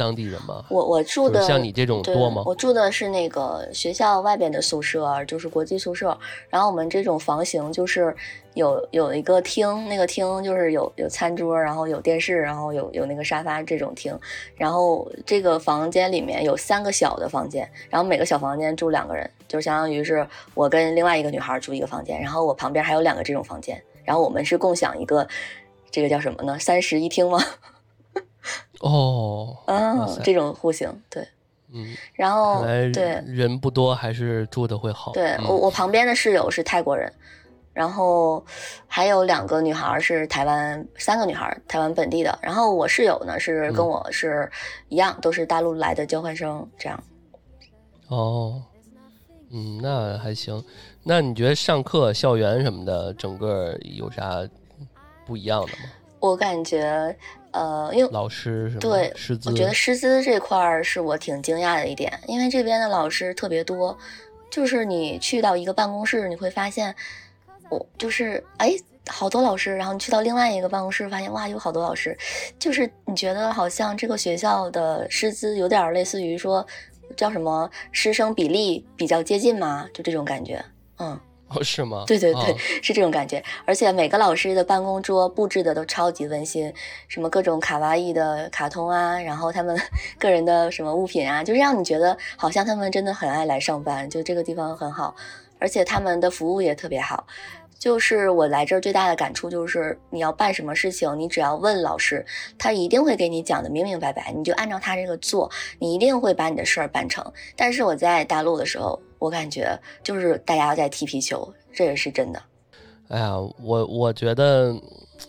[0.02, 0.66] 当地人吗？
[0.70, 2.42] 我我住的像你这种多吗？
[2.48, 6.18] 我住的是那个学校外边的宿舍，就是国际宿舍。
[6.50, 8.16] 然后我们这种房型就是
[8.56, 14.18] 有有一个厅，那个厅就是有有餐桌，然后有电视，然后有有那个沙发这种厅。
[14.56, 25.28] 然后这个房间里面有三个小的房间，然后每个小房间住两个人，就相当于是我跟另外一个女孩住一个房间，然后我旁边还有两个这种房间，然后我们是共享一个
[25.92, 26.58] 这个叫什么呢？
[26.58, 27.40] 三室一厅吗？
[28.82, 31.28] 哦，啊，这种户型，对，
[31.72, 32.64] 嗯，然后
[32.94, 35.12] 对人不多，还是住的会好。
[35.12, 37.12] 嗯对我我旁边的室友是泰国人，
[37.74, 38.44] 然后
[38.88, 44.52] 还有两个女孩是台湾，三个女孩台湾本地的，然后我室友呢是跟嗯我是
[44.90, 47.04] 一样，都是大陆来的交换生，这样。
[48.08, 48.62] 哦，
[49.52, 50.64] 嗯，那还行。
[51.04, 54.42] 那你觉得上课、校园什么的，整个有啥
[55.26, 55.84] 不一样的吗？
[56.20, 57.16] 我感觉，
[57.52, 59.50] 呃，因为老师什么对师资？
[59.50, 63.98] 我觉得师资这块儿是我挺惊讶的一点，因为这边的老师特别多，
[64.50, 66.96] 就是你去到一个办公室，你会发现，
[67.70, 68.74] 我就是哎
[69.08, 72.18] 好多老师，然后你去到另外一个办公室，发现哇有好多老师，
[72.58, 76.66] 就是你觉得好像这个学校的师资有点类似于说
[77.16, 80.64] 叫什么师生比例比较接近嘛，就这种感觉，
[81.00, 81.20] 嗯。
[81.54, 82.04] 哦，是吗？
[82.08, 83.44] 对对对，哦是这种感觉。
[83.66, 86.74] 而且每个老师的办公桌布置的都超级温馨，
[87.08, 89.78] 什么各种卡哇伊的卡通啊，然后他们
[90.18, 95.16] 个人的什么物品啊，就是让你觉得好像他们真的很爱来上班，就这个地方很好，
[95.60, 97.26] 而且他们的服务也特别好。
[97.80, 102.24] 就是我来这儿最大的感触就是，你要办什么事情，你只要问老师，
[102.60, 107.26] 他一定会给你讲的明明白白，你就按照他这个做，你一定会把你的事儿办成。
[107.56, 112.42] 但是我在大陆的时候，我感觉就是大家在踢皮球，这也是真的。
[113.10, 114.76] 哎呀，我我觉得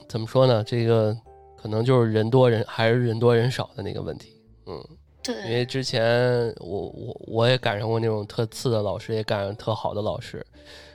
[0.08, 0.64] 怎么说呢？
[0.64, 1.14] 这个
[1.60, 4.40] 可能就是人多人还是人多人少的那个问题。
[4.64, 4.82] 嗯，
[5.22, 10.42] 对因，为之前我我我也赶上过那种特次的老师，也赶上特好的老师，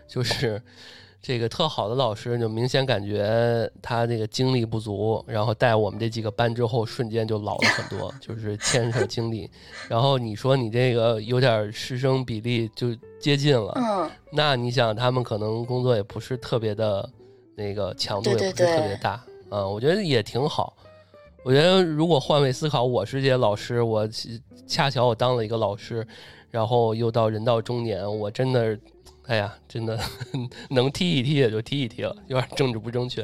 [0.07, 0.59] 就是
[1.27, 9.51] 这个特好的老师，就明显感觉他这个精力不足，然后带我们这几个班之后，瞬间就老了很多，就是牵扯精力。
[9.89, 17.09] 然后你说你这个有点师生比例就接近了，嗯，那你想他们可能工作也不是特别的
[17.55, 20.77] 那个强度也不是特别大，啊，我觉得也挺好。
[21.43, 26.07] 我觉得如果换位思考，我是这些老师，我其恰巧我当了一个老师，
[26.49, 28.79] 然后又到人到中年，我真的，
[29.27, 29.99] 哎呀，真的
[30.69, 33.21] 能踢一踢也就踢一踢了，有点政治不正确，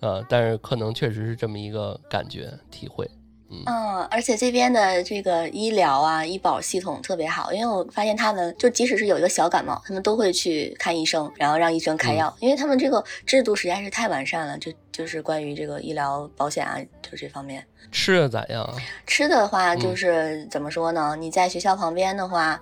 [0.00, 3.10] 啊，但是可能确实是这么一个感觉体会。
[3.48, 17.64] 嗯，而且这边的这个医疗啊、医保系统特别好，因为我发现他们就即使是有一个小感冒，他们都会去看医生，然后让医生开药，因为他们这个制度实在是太完善了，就就是关于这个医疗保险啊，就这方面。
[17.92, 18.74] 吃的咋样啊？
[19.06, 21.14] 吃的话，嗯就是、怎么说呢？
[21.16, 22.60] 你在学校旁边的话，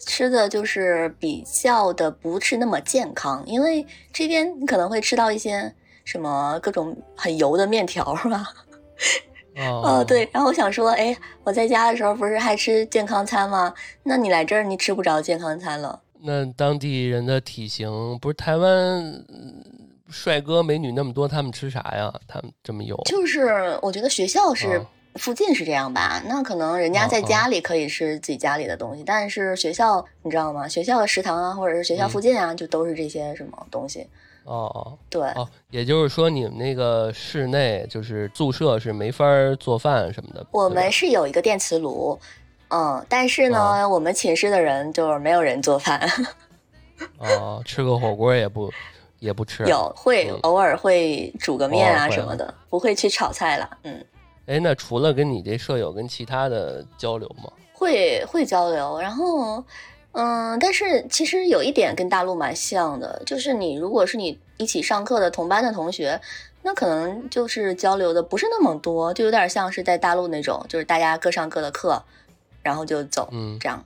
[0.00, 5.72] 吃的就是比较的不是那么健康，因为这边你可能会吃到一些
[6.04, 8.46] 什么各种很油的面条是吧？
[9.58, 13.74] 哦哦，对，然后我想说，哎，我在家的时候不是还吃健康餐吗？
[14.04, 16.00] 那你来这儿，你吃不着健康餐了。
[16.20, 19.64] 那当地人的体型不是台湾嗯
[20.08, 22.12] 帅哥美女那么多，他们吃啥呀？
[22.28, 22.96] 他们这么油？
[23.06, 24.86] 就是我觉得学校是哦
[25.18, 30.66] 附近是这样吧，那可能人家在家里可以吃自己家里的东西，但是学校你知道吗？
[30.66, 34.06] 学校的食堂啊，或者是学校嗯附近啊，就都是这些什么东西。
[34.44, 39.26] 哦哦对，哦，也就是说你们那个室内就是宿舍是没法
[39.60, 40.46] 做饭什么的。
[40.52, 42.18] 我们是有一个电磁炉，
[42.68, 46.00] 嗯，但是呢，哦我们寝室的人就是没有人做饭，
[47.18, 48.72] 哦，吃个火锅也不
[49.18, 49.66] 也不吃。
[49.66, 54.02] 有会嗯偶尔会煮个面啊什么的，不会去炒菜了，嗯。
[54.48, 57.52] 哎，那除了跟你这舍友，跟其他的交流吗？
[57.74, 59.62] 会会交流，然后，
[60.12, 66.18] 嗯，但是其实有一点跟大陆蛮像的，就是你如果是你一起上课的同班的同学，
[66.62, 72.02] 那可能就是交流的不是那么多，就有点像是在大陆那种，就是大家各上各的课，
[72.62, 73.84] 然后就走，嗯这样。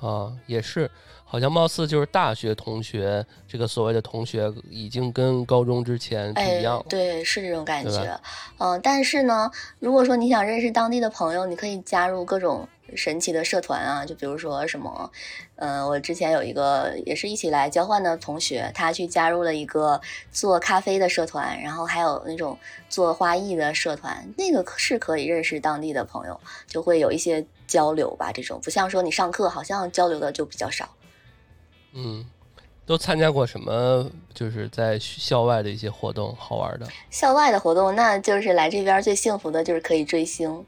[0.00, 0.90] 啊，也是，
[1.32, 8.20] 好像貌似就是大学同学，这个所谓的同学已经跟高中之前不一样。，对，是这种感觉。
[8.58, 15.10] 嗯、但是呢，如果说你想认识当地的朋友，你可以加入各种神奇的社团啊，就比如说什么，
[15.56, 19.98] 嗯、我之前有一个也是一起来交换的同学，他去加入了一个
[20.30, 22.58] 做咖啡的社团，然后还有那种
[22.90, 28.30] 做花艺的社团，那个是可以认识当地的朋友，就会有一些交流吧。
[28.30, 30.86] 这种不像说你上课好像交流的就比较少。
[31.94, 32.24] 嗯，
[32.86, 34.10] 都参加过什么？
[34.34, 36.86] 就是在校外的一些活动，好玩的。
[37.10, 40.64] 校外的活动，那就是来这边最幸福的就是可以追星。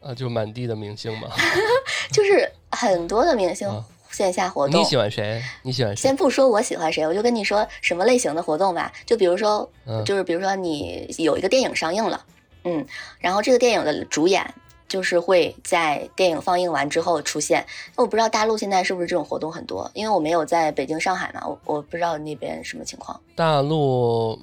[0.00, 1.28] 啊，就满地的明星嘛。
[2.12, 4.80] 就是很多的明星啊线下活动。
[4.80, 5.42] 你喜欢谁？
[5.62, 6.14] 你喜欢谁先？
[6.16, 8.92] 不说我喜欢谁，我就跟你说什么类型的活动吧。
[9.06, 12.24] 就比如说，嗯就是比如说你有一个电影上映了，
[12.64, 12.86] 嗯，
[13.18, 14.54] 然后这个电影的主演
[14.92, 17.64] 就是会在电影放映完之后出现。
[17.96, 23.18] 我不知道大陆现在是不是这种活动很多，因为我没有在北京、上海嘛，我我不知道那边什么情况。
[23.34, 24.38] 大陆，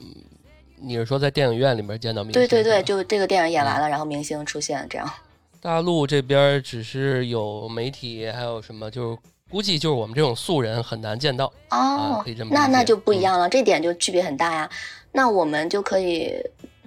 [0.82, 2.42] 你是说在电影院里面见到明星？
[2.42, 5.08] 对对对，就这个电影演完了，然后明星出现这样。
[5.62, 9.18] 大陆这边只是有媒体，还有什么，就是
[9.52, 12.26] 估计就是我们这种素人很难见到哦。
[12.50, 14.68] 那那就不一样了，这点就区别很大呀。
[15.12, 16.32] 那我们就可以，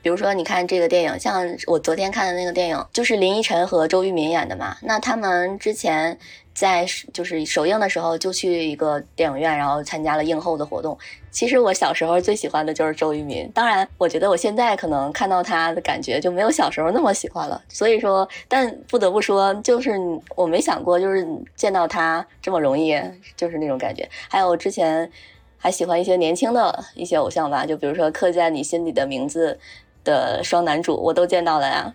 [0.03, 4.77] 比如说，你看这个电影，像我昨天看的那个电影，就是林依晨和周渝民演的嘛。
[4.83, 6.19] 那他们之前。
[6.55, 6.85] 在
[7.15, 10.99] 就是首映的时候，就去一个电影院，然后参加了映后的活动。
[11.31, 17.63] 其实我小时候最喜欢的就是周渝民，当然，我觉得我现在可能看到他的感觉就没有小时候那么喜欢了。
[17.71, 19.93] 所以说，但不得不说，就是
[20.37, 21.27] 我没想过，就是
[21.57, 23.01] 见到他这么容易，
[23.35, 24.07] 就是那种感觉。
[24.29, 25.11] 还有之前
[25.57, 29.59] 还喜欢一些年轻的一些偶像吧，就比如说刻在你心底的名字
[30.05, 31.95] 的双男主，我都见到了呀，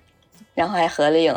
[0.53, 1.33] 然后还合了影。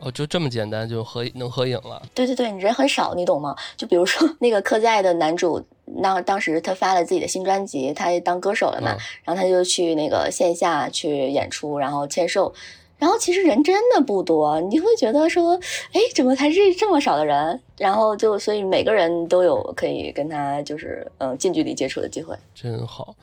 [0.00, 2.02] 哦，就这么简单就合能合影了？
[2.14, 3.56] 对对对，人很少，你懂吗？
[3.76, 12.52] 就比如说那个客在的男主，那当时他发了自己的新专辑，他当歌手了嘛，然后他就去那个线下去演出，然后签售，
[12.98, 15.58] 然后其实人真的不多，你会觉得说，
[15.92, 17.58] 哎，怎么才是这么少的人？
[17.78, 23.14] 然后就所以每个人都有可以跟他就是嗯近距离接触的机会，真好。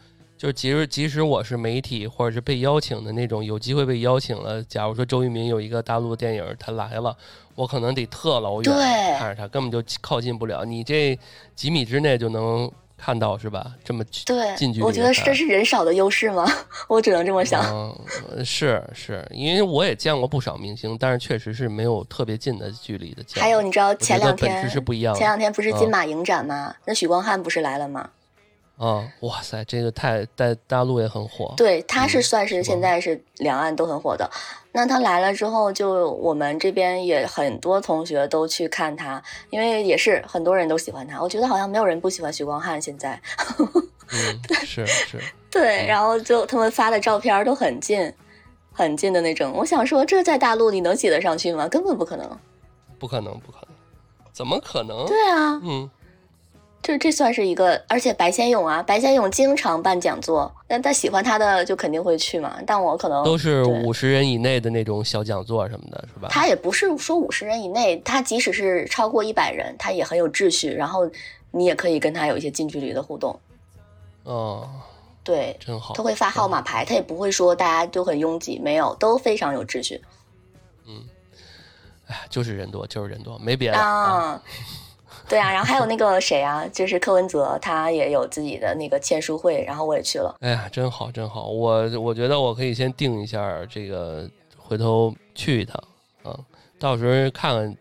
[0.41, 4.63] 就即使即使我是媒体或者是被邀请的那种，有机会被邀请了。
[4.63, 7.15] 假如说周渝民有一个大陆电影，他来了，
[7.53, 8.73] 我可能得特老远
[9.19, 10.65] 看着他，根本就靠近不了。
[10.65, 11.15] 你这
[11.55, 12.67] 几米之内就能
[12.97, 13.71] 看到，是吧？
[13.83, 14.03] 这么
[14.57, 16.51] 近距离，我觉得这是人少的优势吗？
[16.89, 17.63] 我只能这么想。
[17.71, 23.23] 嗯，是是，因为我也见过不少明星，但是确实是没有特别近的距离的。
[23.35, 25.13] 还有，你知道前两天是不一样。
[25.13, 26.73] 前两天不是金马影展吗？
[26.85, 28.09] 那许光汉不是来了吗？
[28.81, 31.53] 啊，哇塞，这个太在大陆也很火。
[31.55, 34.27] 对，他是算是现在是两岸都很火的。
[34.71, 39.21] 那他来了之后，就我们这边也很多同学都去看他，
[39.51, 41.21] 因为也是很多人都喜欢他。
[41.21, 43.21] 我觉得好像没有人不喜欢许光汉现在。
[43.59, 45.19] 嗯， 是是。
[45.51, 48.11] 对，然后就他们发的照片都很近，
[48.73, 49.53] 很近的那种。
[49.53, 51.67] 我想说，这在大陆你能挤得上去吗？
[51.67, 52.27] 根本不可能。
[52.97, 53.75] 不可能，不可能，
[54.33, 55.05] 怎么可能？
[55.05, 55.87] 对啊，嗯。
[56.83, 62.57] 这这算是一个，而且白先勇啊，白先勇经常办讲座，那他喜欢他的就肯定会去嘛。
[62.65, 66.27] 但我可能都是五十人以内的那种小讲座什么的，是吧？
[66.31, 71.07] 他也不是说五十人以内，他即使是超过一百人，他也很有秩序，然后
[71.51, 73.39] 你也可以跟他有一些近距离的互动。
[74.23, 74.67] 哦，
[75.23, 75.93] 对，真好。
[75.93, 80.01] 他会发号码牌，他也不会说大家都很拥挤，没有，都非常有秩序。
[80.87, 81.03] 嗯，
[82.07, 84.41] 哎，就是人多，就是人多，没别的啊。
[85.31, 90.35] 对啊，然后还有那个谁啊，就是柯文哲，他也有自己的那个签书会，然后我也去了。
[90.41, 91.47] 哎呀，真好，真好！
[91.47, 95.81] 我我觉得我可以先定一下这个，回头去一趟
[96.23, 96.37] 啊，
[96.77, 97.77] 到时候看看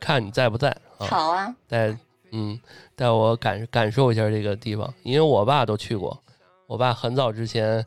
[0.00, 1.06] 看你在不在啊？
[1.06, 1.96] 好啊，带
[2.32, 2.58] 嗯
[2.96, 6.20] 带我感感受一下这个地方，因为我爸都去过，
[6.66, 7.86] 我爸很早之前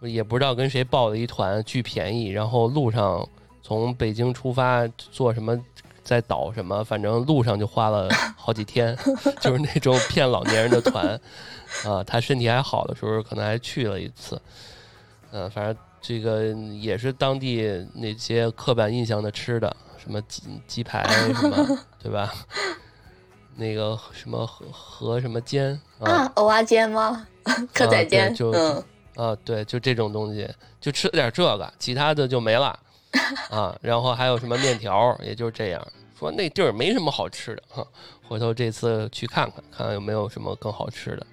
[0.00, 3.24] 也不知道跟谁报了一团，巨便宜，然后路上
[3.62, 5.56] 从北京出发坐什么。
[6.06, 6.84] 在岛什么？
[6.84, 8.96] 反正路上就花了好几天，
[9.42, 11.20] 就是那种骗老年人的团，
[11.84, 14.40] 啊，他身体还好的时候，可能还去了一次，
[15.32, 16.44] 嗯，反正这个
[16.80, 21.04] 也是当地那些刻板印象的吃的，什么鸡鸡排
[21.34, 22.32] 什么，对吧？
[23.56, 27.26] 那个什么和和什么煎啊，蚵仔煎吗？
[27.74, 28.52] 蚵仔煎，就
[29.16, 30.48] 啊，对，就这种东西，
[30.80, 32.78] 就吃点这个，其他的就没了。
[33.50, 35.86] 啊，然后还有什么面条，也就是这样。
[36.18, 37.86] 说那地儿没什么好吃的哈，
[38.26, 41.26] 回头这次去看看，看看有没有什么更好吃的。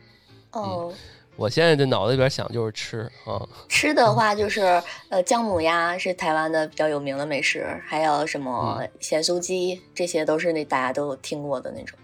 [0.51, 0.93] 哦，
[1.37, 3.41] 我现在这脑子里边想就是吃啊。
[3.69, 4.61] 吃的话 就是
[5.09, 11.97] 呃，姜母鸭是台湾的比较有名的美食，还有什么咸酥鸡，这些都是那大家都听过的那种。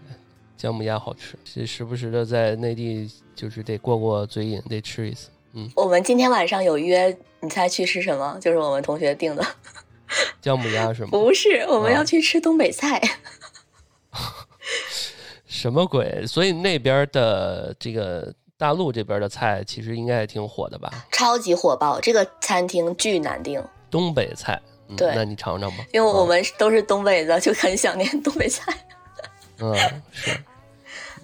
[0.56, 5.30] 姜母鸭好吃，时时不时的在内地就是得过过嘴瘾，得吃一次。
[5.54, 8.38] 嗯，我们今天晚上有约，你猜去吃什么？
[8.42, 9.46] 就是我们同学订的。
[10.42, 11.10] 姜母鸭是吗？
[11.12, 13.02] 不是，我们要去吃东北菜。
[15.46, 16.26] 什么鬼？
[16.26, 20.90] 所以那边的这个大陆这边的菜，其实应该也挺火的吧？
[21.12, 23.64] 超级火爆，这个餐厅巨难订。
[23.92, 24.62] 东北菜，
[24.96, 25.84] 对，那你尝尝吧。
[25.92, 28.74] 因为我们都是东北的，就很想念东北菜。
[29.60, 29.76] 嗯，
[30.12, 30.40] 是。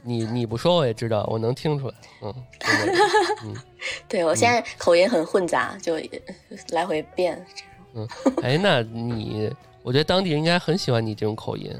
[0.06, 1.94] 你你不说我也知道，我能听出来。
[2.22, 2.34] 嗯，
[3.44, 3.56] 嗯，
[4.08, 6.00] 对我现在口音很混杂，就
[6.70, 7.44] 来回变。
[7.94, 8.08] 嗯，
[8.44, 9.52] 哎，那你，
[9.82, 11.74] 我觉得当地人应该很喜欢你这种口音。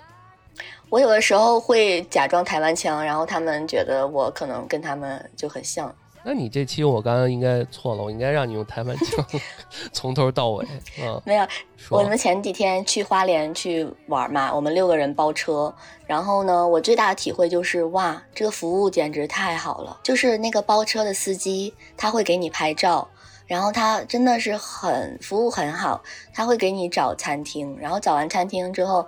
[0.90, 5.94] 我有的时候会假装台湾腔，然后他们觉得我可能跟他们就很像。
[6.28, 9.24] 那你这期我刚刚应该错了，我应该让你用台湾腔，
[9.94, 10.66] 从头到尾。
[11.00, 11.48] 嗯，没有，
[11.92, 15.72] 我们前几天去花莲去玩嘛，我们六个人包车，
[16.08, 23.08] 然后呢，我最大的体会就是哇，这个服务简直太好了，就是那个包车的司机他会给你拍照。
[23.46, 26.02] 然后他真的是很服务很好，
[26.34, 29.08] 他会给你找餐厅，然后找完餐厅之后，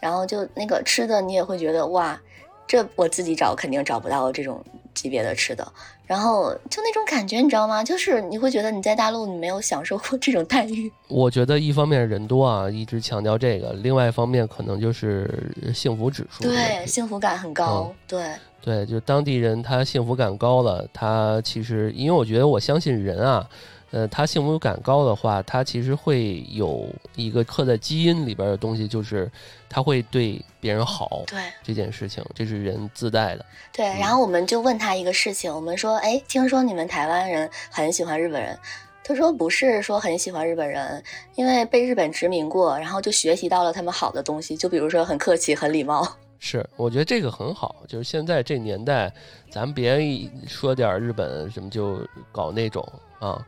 [0.00, 2.18] 然后就那个吃的你也会觉得哇，
[2.66, 5.70] 这我自己找肯定找不到这种级别的吃的。
[6.06, 7.82] 然后就那种感觉，你知道吗？
[7.82, 10.92] 就是你会觉得你在大陆你没有享受过这种待遇。
[11.08, 15.28] 我觉得一方面人多啊，一直强调这个；另外一方面可能就是
[15.74, 17.92] 幸福指数，对，幸福感很高。
[18.06, 18.24] 对
[18.62, 23.48] 对，就当地人他幸福感高了，他其实因为我觉得我相信人啊。
[23.94, 26.84] 呃，他幸福感高的话，他其实会有
[27.14, 29.30] 一个刻在基因里边的东西，就是
[29.68, 31.22] 他会对别人好。
[31.28, 33.46] 对这件事情，这是人自带的。
[33.72, 38.58] 对，然后我们就问他一个事情，我们说，哎，听说你们台湾人很喜欢日本人，
[39.04, 41.00] 他说不是说很喜欢日本人，
[41.36, 46.04] 因为被日本殖民过，然后就学习到了他们好的东西，就比如说很客气、很礼貌。
[46.40, 49.12] 是，我觉得这个很好，就是现在这年代，
[49.52, 52.00] 咱别说点日本什么就
[52.32, 52.84] 搞那种
[53.20, 53.40] 啊。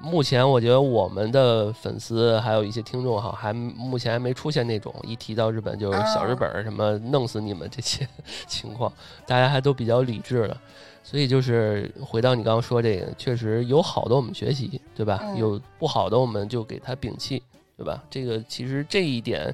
[0.00, 8.08] 目前我觉得我们的粉丝还有一些听众哈，还目前还没出现那种一提到日本就是小日本什么弄死你们这些
[8.46, 8.92] 情况，
[9.26, 10.56] 大家还都比较理智的。
[11.02, 15.20] 所以就是回到你刚刚说这个，确实有好的我们学习，对吧？
[15.36, 17.42] 有不好的我们就给他摒弃，
[17.76, 18.02] 对吧？
[18.10, 19.52] 这个其实这一点，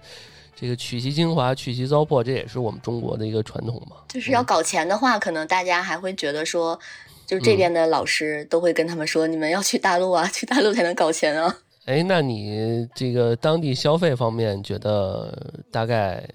[0.54, 3.96] 这个取其精华，去其糟粕，这也是我们中国的一个传统嘛。
[4.08, 6.78] 就是要搞钱的话，可能大家还会觉得说。
[7.26, 11.56] 就是这边的老师都会跟他们说：“你们要去大陆啊， 去大陆才能搞钱啊。”
[11.86, 16.26] 哎，那你这个当地消费方面，觉得大概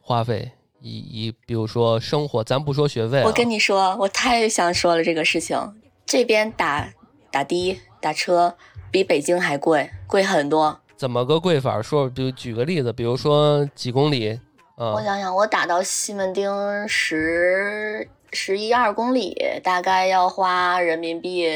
[0.00, 3.22] 花费以以，比如说生活，咱不说学费。
[3.24, 5.56] 我跟你说，我太想说了这个事情。
[6.04, 6.88] 这边打
[7.30, 8.56] 打的打车
[8.90, 10.80] 比北京还贵，贵很多。
[10.96, 11.80] 怎么个贵法？
[11.80, 14.40] 说，比如举个例子，比如说几公里？
[14.76, 18.08] 嗯我想想，我打到西门町十。
[18.32, 21.46] 十一二公里大概要花人民币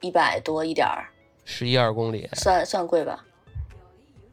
[0.00, 1.08] 一百多一点儿，
[1.44, 3.24] 十一二公里算算贵吧？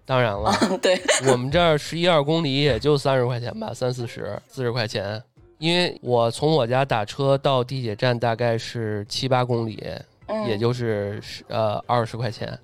[0.06, 1.00] 当然了，对
[1.32, 5.22] 我们这儿十一二公里也就三十块钱吧，三四十四十块钱。
[5.60, 9.84] 因为我从我家打车到地铁站大概是七八公里，
[10.47, 12.58] 也就是十呃二十块钱。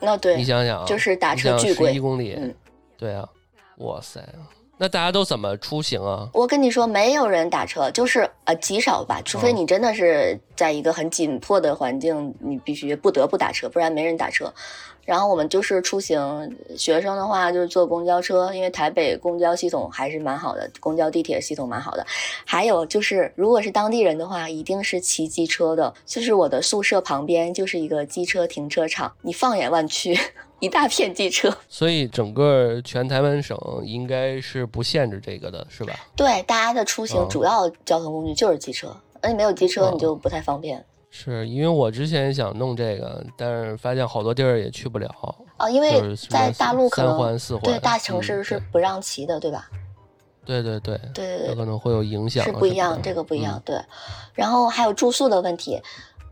[0.00, 2.36] 那对，你想想，就是打车巨贵，十一公里，
[2.98, 3.26] 对啊，
[3.78, 4.20] 哇塞。
[4.78, 6.28] 那大家都怎么出行啊？
[6.34, 14.52] 我跟你说，没有人打车，就是呃极少吧，除非你真的是在一个很紧迫的环境，你必须不得不打车，不然没人打车。
[15.06, 22.04] 然后我们就是出行，学生的话就是坐公交车，因为台北公交系统还是蛮好的，公交地铁系统蛮好的。
[22.44, 25.94] 还有就是，如果是当地人的话，一定是骑机车的。
[26.04, 30.18] 就是我的宿舍旁边就是一个机车停车场，你放眼望去，
[30.60, 31.54] 一大片机车。
[31.68, 35.94] 所以整个全台湾省应该是不限制这个的，是吧？
[36.16, 40.84] 对，大家的出行主要交通工具就是机车，那你没有机车你就不太方便。
[41.08, 45.08] 是因为我之前想弄这个，但是发现好多地儿也去不了
[45.56, 45.70] 啊。
[45.70, 49.70] 因为在大陆可能三环四环对大城市是不让骑的，对吧？
[50.44, 52.44] 对对对对对，有可能会有影响。
[52.44, 53.60] 是不一样，这个不一样。
[53.64, 53.80] 对，
[54.34, 55.80] 然后还有住宿的问题。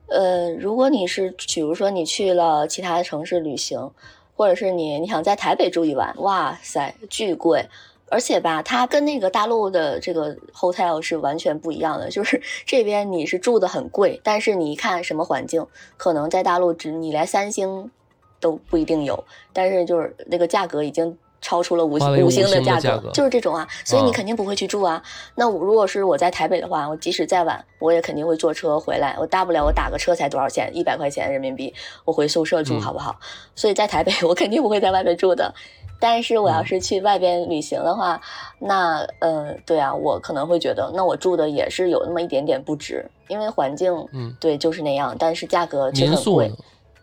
[0.07, 3.91] 呃，如果你是比如说你去了其他城市旅行，
[4.35, 7.69] 或者是你你想在台北住一晚，哇塞，巨贵。
[8.11, 12.11] 而且吧，它跟那个大陆的这个 hotel 是完全不一样的。
[12.11, 15.67] 就是 这边你是住的很贵，但是你一看什么环境，
[15.97, 17.91] 可能在大陆只你连三星
[18.39, 23.69] 都不一定有，但是就是那个价格已经超出了五五星的价格，就是这种啊。
[23.85, 25.03] 所以你肯定不会去住啊。
[25.35, 29.15] 那我如果是我在台北的话，我即使再晚，我也肯定会坐车回来。
[29.21, 31.75] 我大不了我打个车才多少钱，一百块钱人民币，
[32.07, 33.15] 我回宿舍住好不好？
[33.55, 35.53] 所以在台北 我肯定不会在外面住的。
[36.01, 38.19] 但是我要是去外边旅行的话，
[38.59, 45.15] 那嗯，对啊，我可能会觉得，那我住的也是有那么一点点不值，因为环境，嗯，对，就是那样。
[45.19, 46.51] 但是价格却很贵。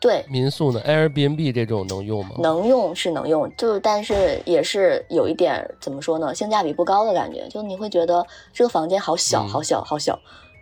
[0.01, 2.31] 对，民宿呢？Airbnb 这种能用吗？
[2.39, 6.33] 能用是能用，就但是也是有一点怎么说呢？
[6.33, 7.47] 性价比不高的感觉。
[7.49, 10.19] 就你会觉得这个房间好小，好小，好小，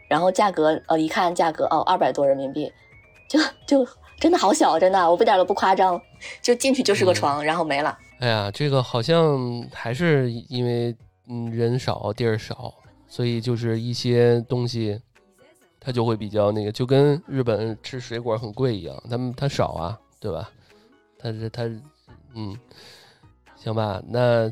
[0.10, 2.70] 然后价格呃一看价格哦二百多人民币，
[3.30, 3.88] 就 就
[4.20, 6.00] 真的好小，真的，我一点都不夸张，
[6.42, 7.98] 就进去就是个床，然后没了。
[8.20, 10.94] 哎呀，这个好像还是因为
[11.30, 12.74] 嗯人少地儿少，
[13.08, 15.00] 所以就是一些东西
[15.80, 20.49] 它就会比较那个，就跟日本吃水果很贵一样，他们它少啊，对吧？
[21.17, 21.63] 它是它
[22.36, 22.55] 嗯，
[23.55, 24.51] 行吧，那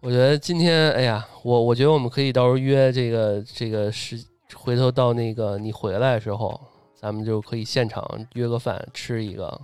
[0.00, 4.22] 我觉得今天哎呀，我我觉得我们可以到时候约这个这个时，
[4.54, 6.60] 回头到那个你回来的时候，
[6.94, 9.60] 咱们就可以现场约个饭吃一个。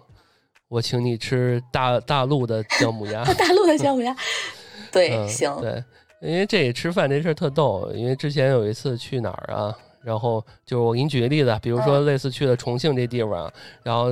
[0.68, 4.14] 我请你吃大大陆的姜母鸭，大陆的姜母鸭，
[4.93, 5.82] 对，行，对，
[6.20, 9.74] 因为这吃饭这事儿特逗，因为之前有一次去哪儿啊，
[10.09, 13.53] 然后就是我给你举个例子，比如说类似去了重庆这地方，
[13.83, 14.09] 然后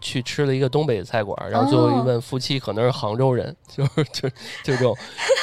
[0.00, 4.96] 去吃了一个东北菜馆，然后最后一问夫妻可能是杭州人，就是就就这种，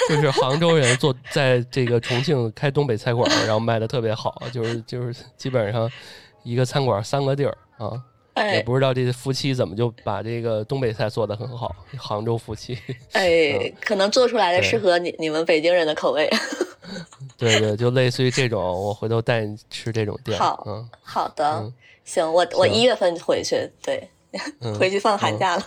[0.09, 5.87] 就是杭州人做在这个重庆开东北菜馆，然后卖的特别好，就是就是基本上
[6.41, 7.91] 一个餐馆三个地儿啊。
[8.53, 12.77] 也不知道这夫妻怎么就把这个东北菜做的很好，杭州夫妻。
[13.13, 16.29] 哎， 可能做出来的适合你你们北京人的口味。
[17.37, 20.37] 对对，就类似于这种，我回头带你吃这种店。
[20.37, 21.71] 好，嗯，好的，
[22.03, 24.09] 行，我我一月份回去，对，
[24.79, 25.63] 回去放寒假了。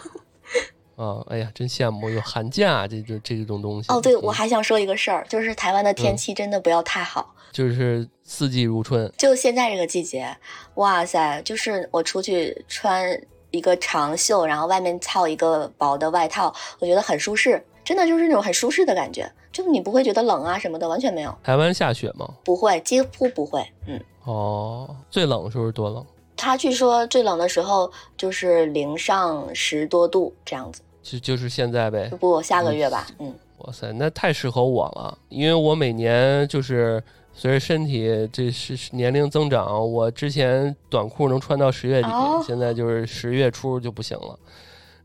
[0.97, 3.93] 啊， 哎呀，真羡慕有寒假这这这种东西。
[3.93, 7.35] 哦，对，我还想说一个事儿，就是台湾的天气真的不要太好。
[7.53, 10.37] 就是四季如春，就现在这个季节，
[10.77, 11.43] 哇塞！
[11.43, 21.35] 就是我出去穿一个长袖，然后外面套一个薄的外套，我觉得很舒适，真的就是那种很舒适的感觉，就你不会觉得冷啊什么的，完全没有。
[21.43, 22.29] 台湾下雪吗？
[22.45, 23.65] 不会，几乎不会。
[23.87, 24.01] 嗯。
[24.25, 26.05] 哦，最冷的时候是多冷？
[26.37, 30.81] 他据说最冷的时候就是零上十多度这样子。
[31.03, 32.09] 就就是现在呗？
[32.21, 33.07] 不，下个月吧。
[33.19, 33.35] 嗯。
[33.59, 37.03] 哇塞，那太适合我了，因为我每年就是。
[37.33, 42.09] 随着身体这是年龄增长，我之前短裤能穿到十月底，
[42.45, 44.37] 现在就是十月初就不行了，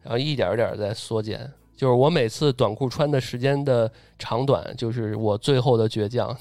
[0.02, 1.50] 然后一点一点在缩减。
[1.76, 6.36] 就是我每次短裤穿的时间的长短，就是我最后的倔强。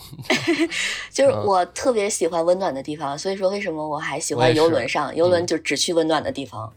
[1.11, 5.15] 就是我特别喜欢温暖的地方，所以说为什么我还喜欢游轮上？
[5.15, 6.73] 游轮就只去温暖的地方。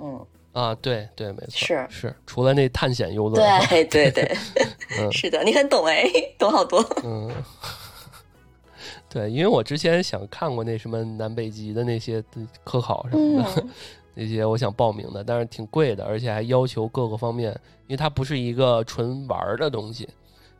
[0.00, 3.34] 嗯啊，对对，没错，是是，除了那探险游轮。
[3.68, 4.36] 对对对，
[5.12, 6.04] 是的，你很懂哎，
[6.38, 6.84] 懂好多。
[7.04, 7.30] 嗯。
[9.10, 12.22] 对，因为我之前想看过那什么南北极的那些
[12.62, 13.66] 科考什么的，
[14.20, 17.52] 那些我想报名的，但是挺贵的，而且还要求各个方面，
[17.86, 20.08] 因为它不是一个纯玩的东西，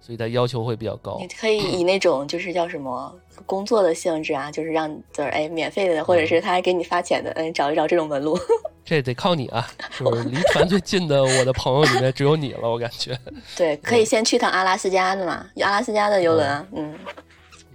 [0.00, 1.18] 所以它要求会比较高。
[1.18, 3.12] 你可以以那种就是叫什么
[3.44, 8.38] 工作的性质啊，就是让就是哎免费的，或者是他还给你发钱的，嗯，找一找这种门路。
[8.84, 9.66] 这得靠你啊，
[9.98, 13.18] 就是离团最近的我的朋友里面只有你了，我感觉。
[13.56, 16.94] 对，可以先去趟阿拉斯加的嘛，阿拉斯加的游轮啊，嗯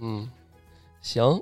[0.00, 0.30] 嗯。
[1.02, 1.38] 行，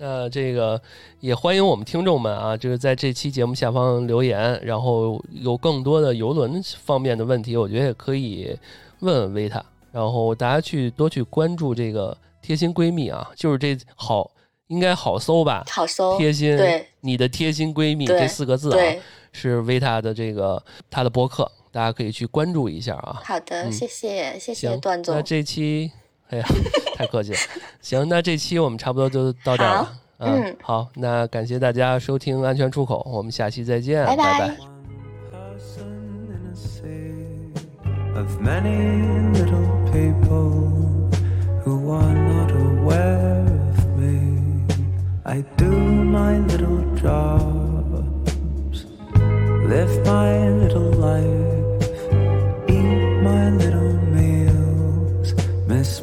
[0.00, 0.80] 那这个
[1.18, 8.56] 也欢迎我们听众们啊，就是在这期节目下方留言，然后有更多的游轮方面的问题，我觉得也可以
[9.00, 14.30] 问问维塔，然后大家去多去关注这个贴心闺蜜啊，就是这好
[14.68, 15.64] 应该好搜吧？
[15.68, 18.94] 好搜，贴心，对，你的贴心闺蜜这四个字啊，
[19.32, 23.20] 是维塔的这个他的博客，大家可以去关注一下啊。
[23.24, 25.12] 好的，谢谢，谢谢段总。
[25.12, 25.90] 那这期。
[26.28, 26.44] 哎呀，
[26.96, 27.38] 太客气了。
[27.80, 29.92] 行，那这期我们差不多就到这儿了。
[30.18, 34.56] 嗯，好，那感谢大家收听《安全出口》，我们下期再见，拜拜。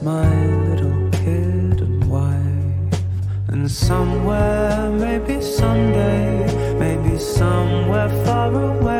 [0.01, 3.01] My little kid and wife.
[3.49, 8.94] And somewhere, maybe someday, maybe somewhere far away.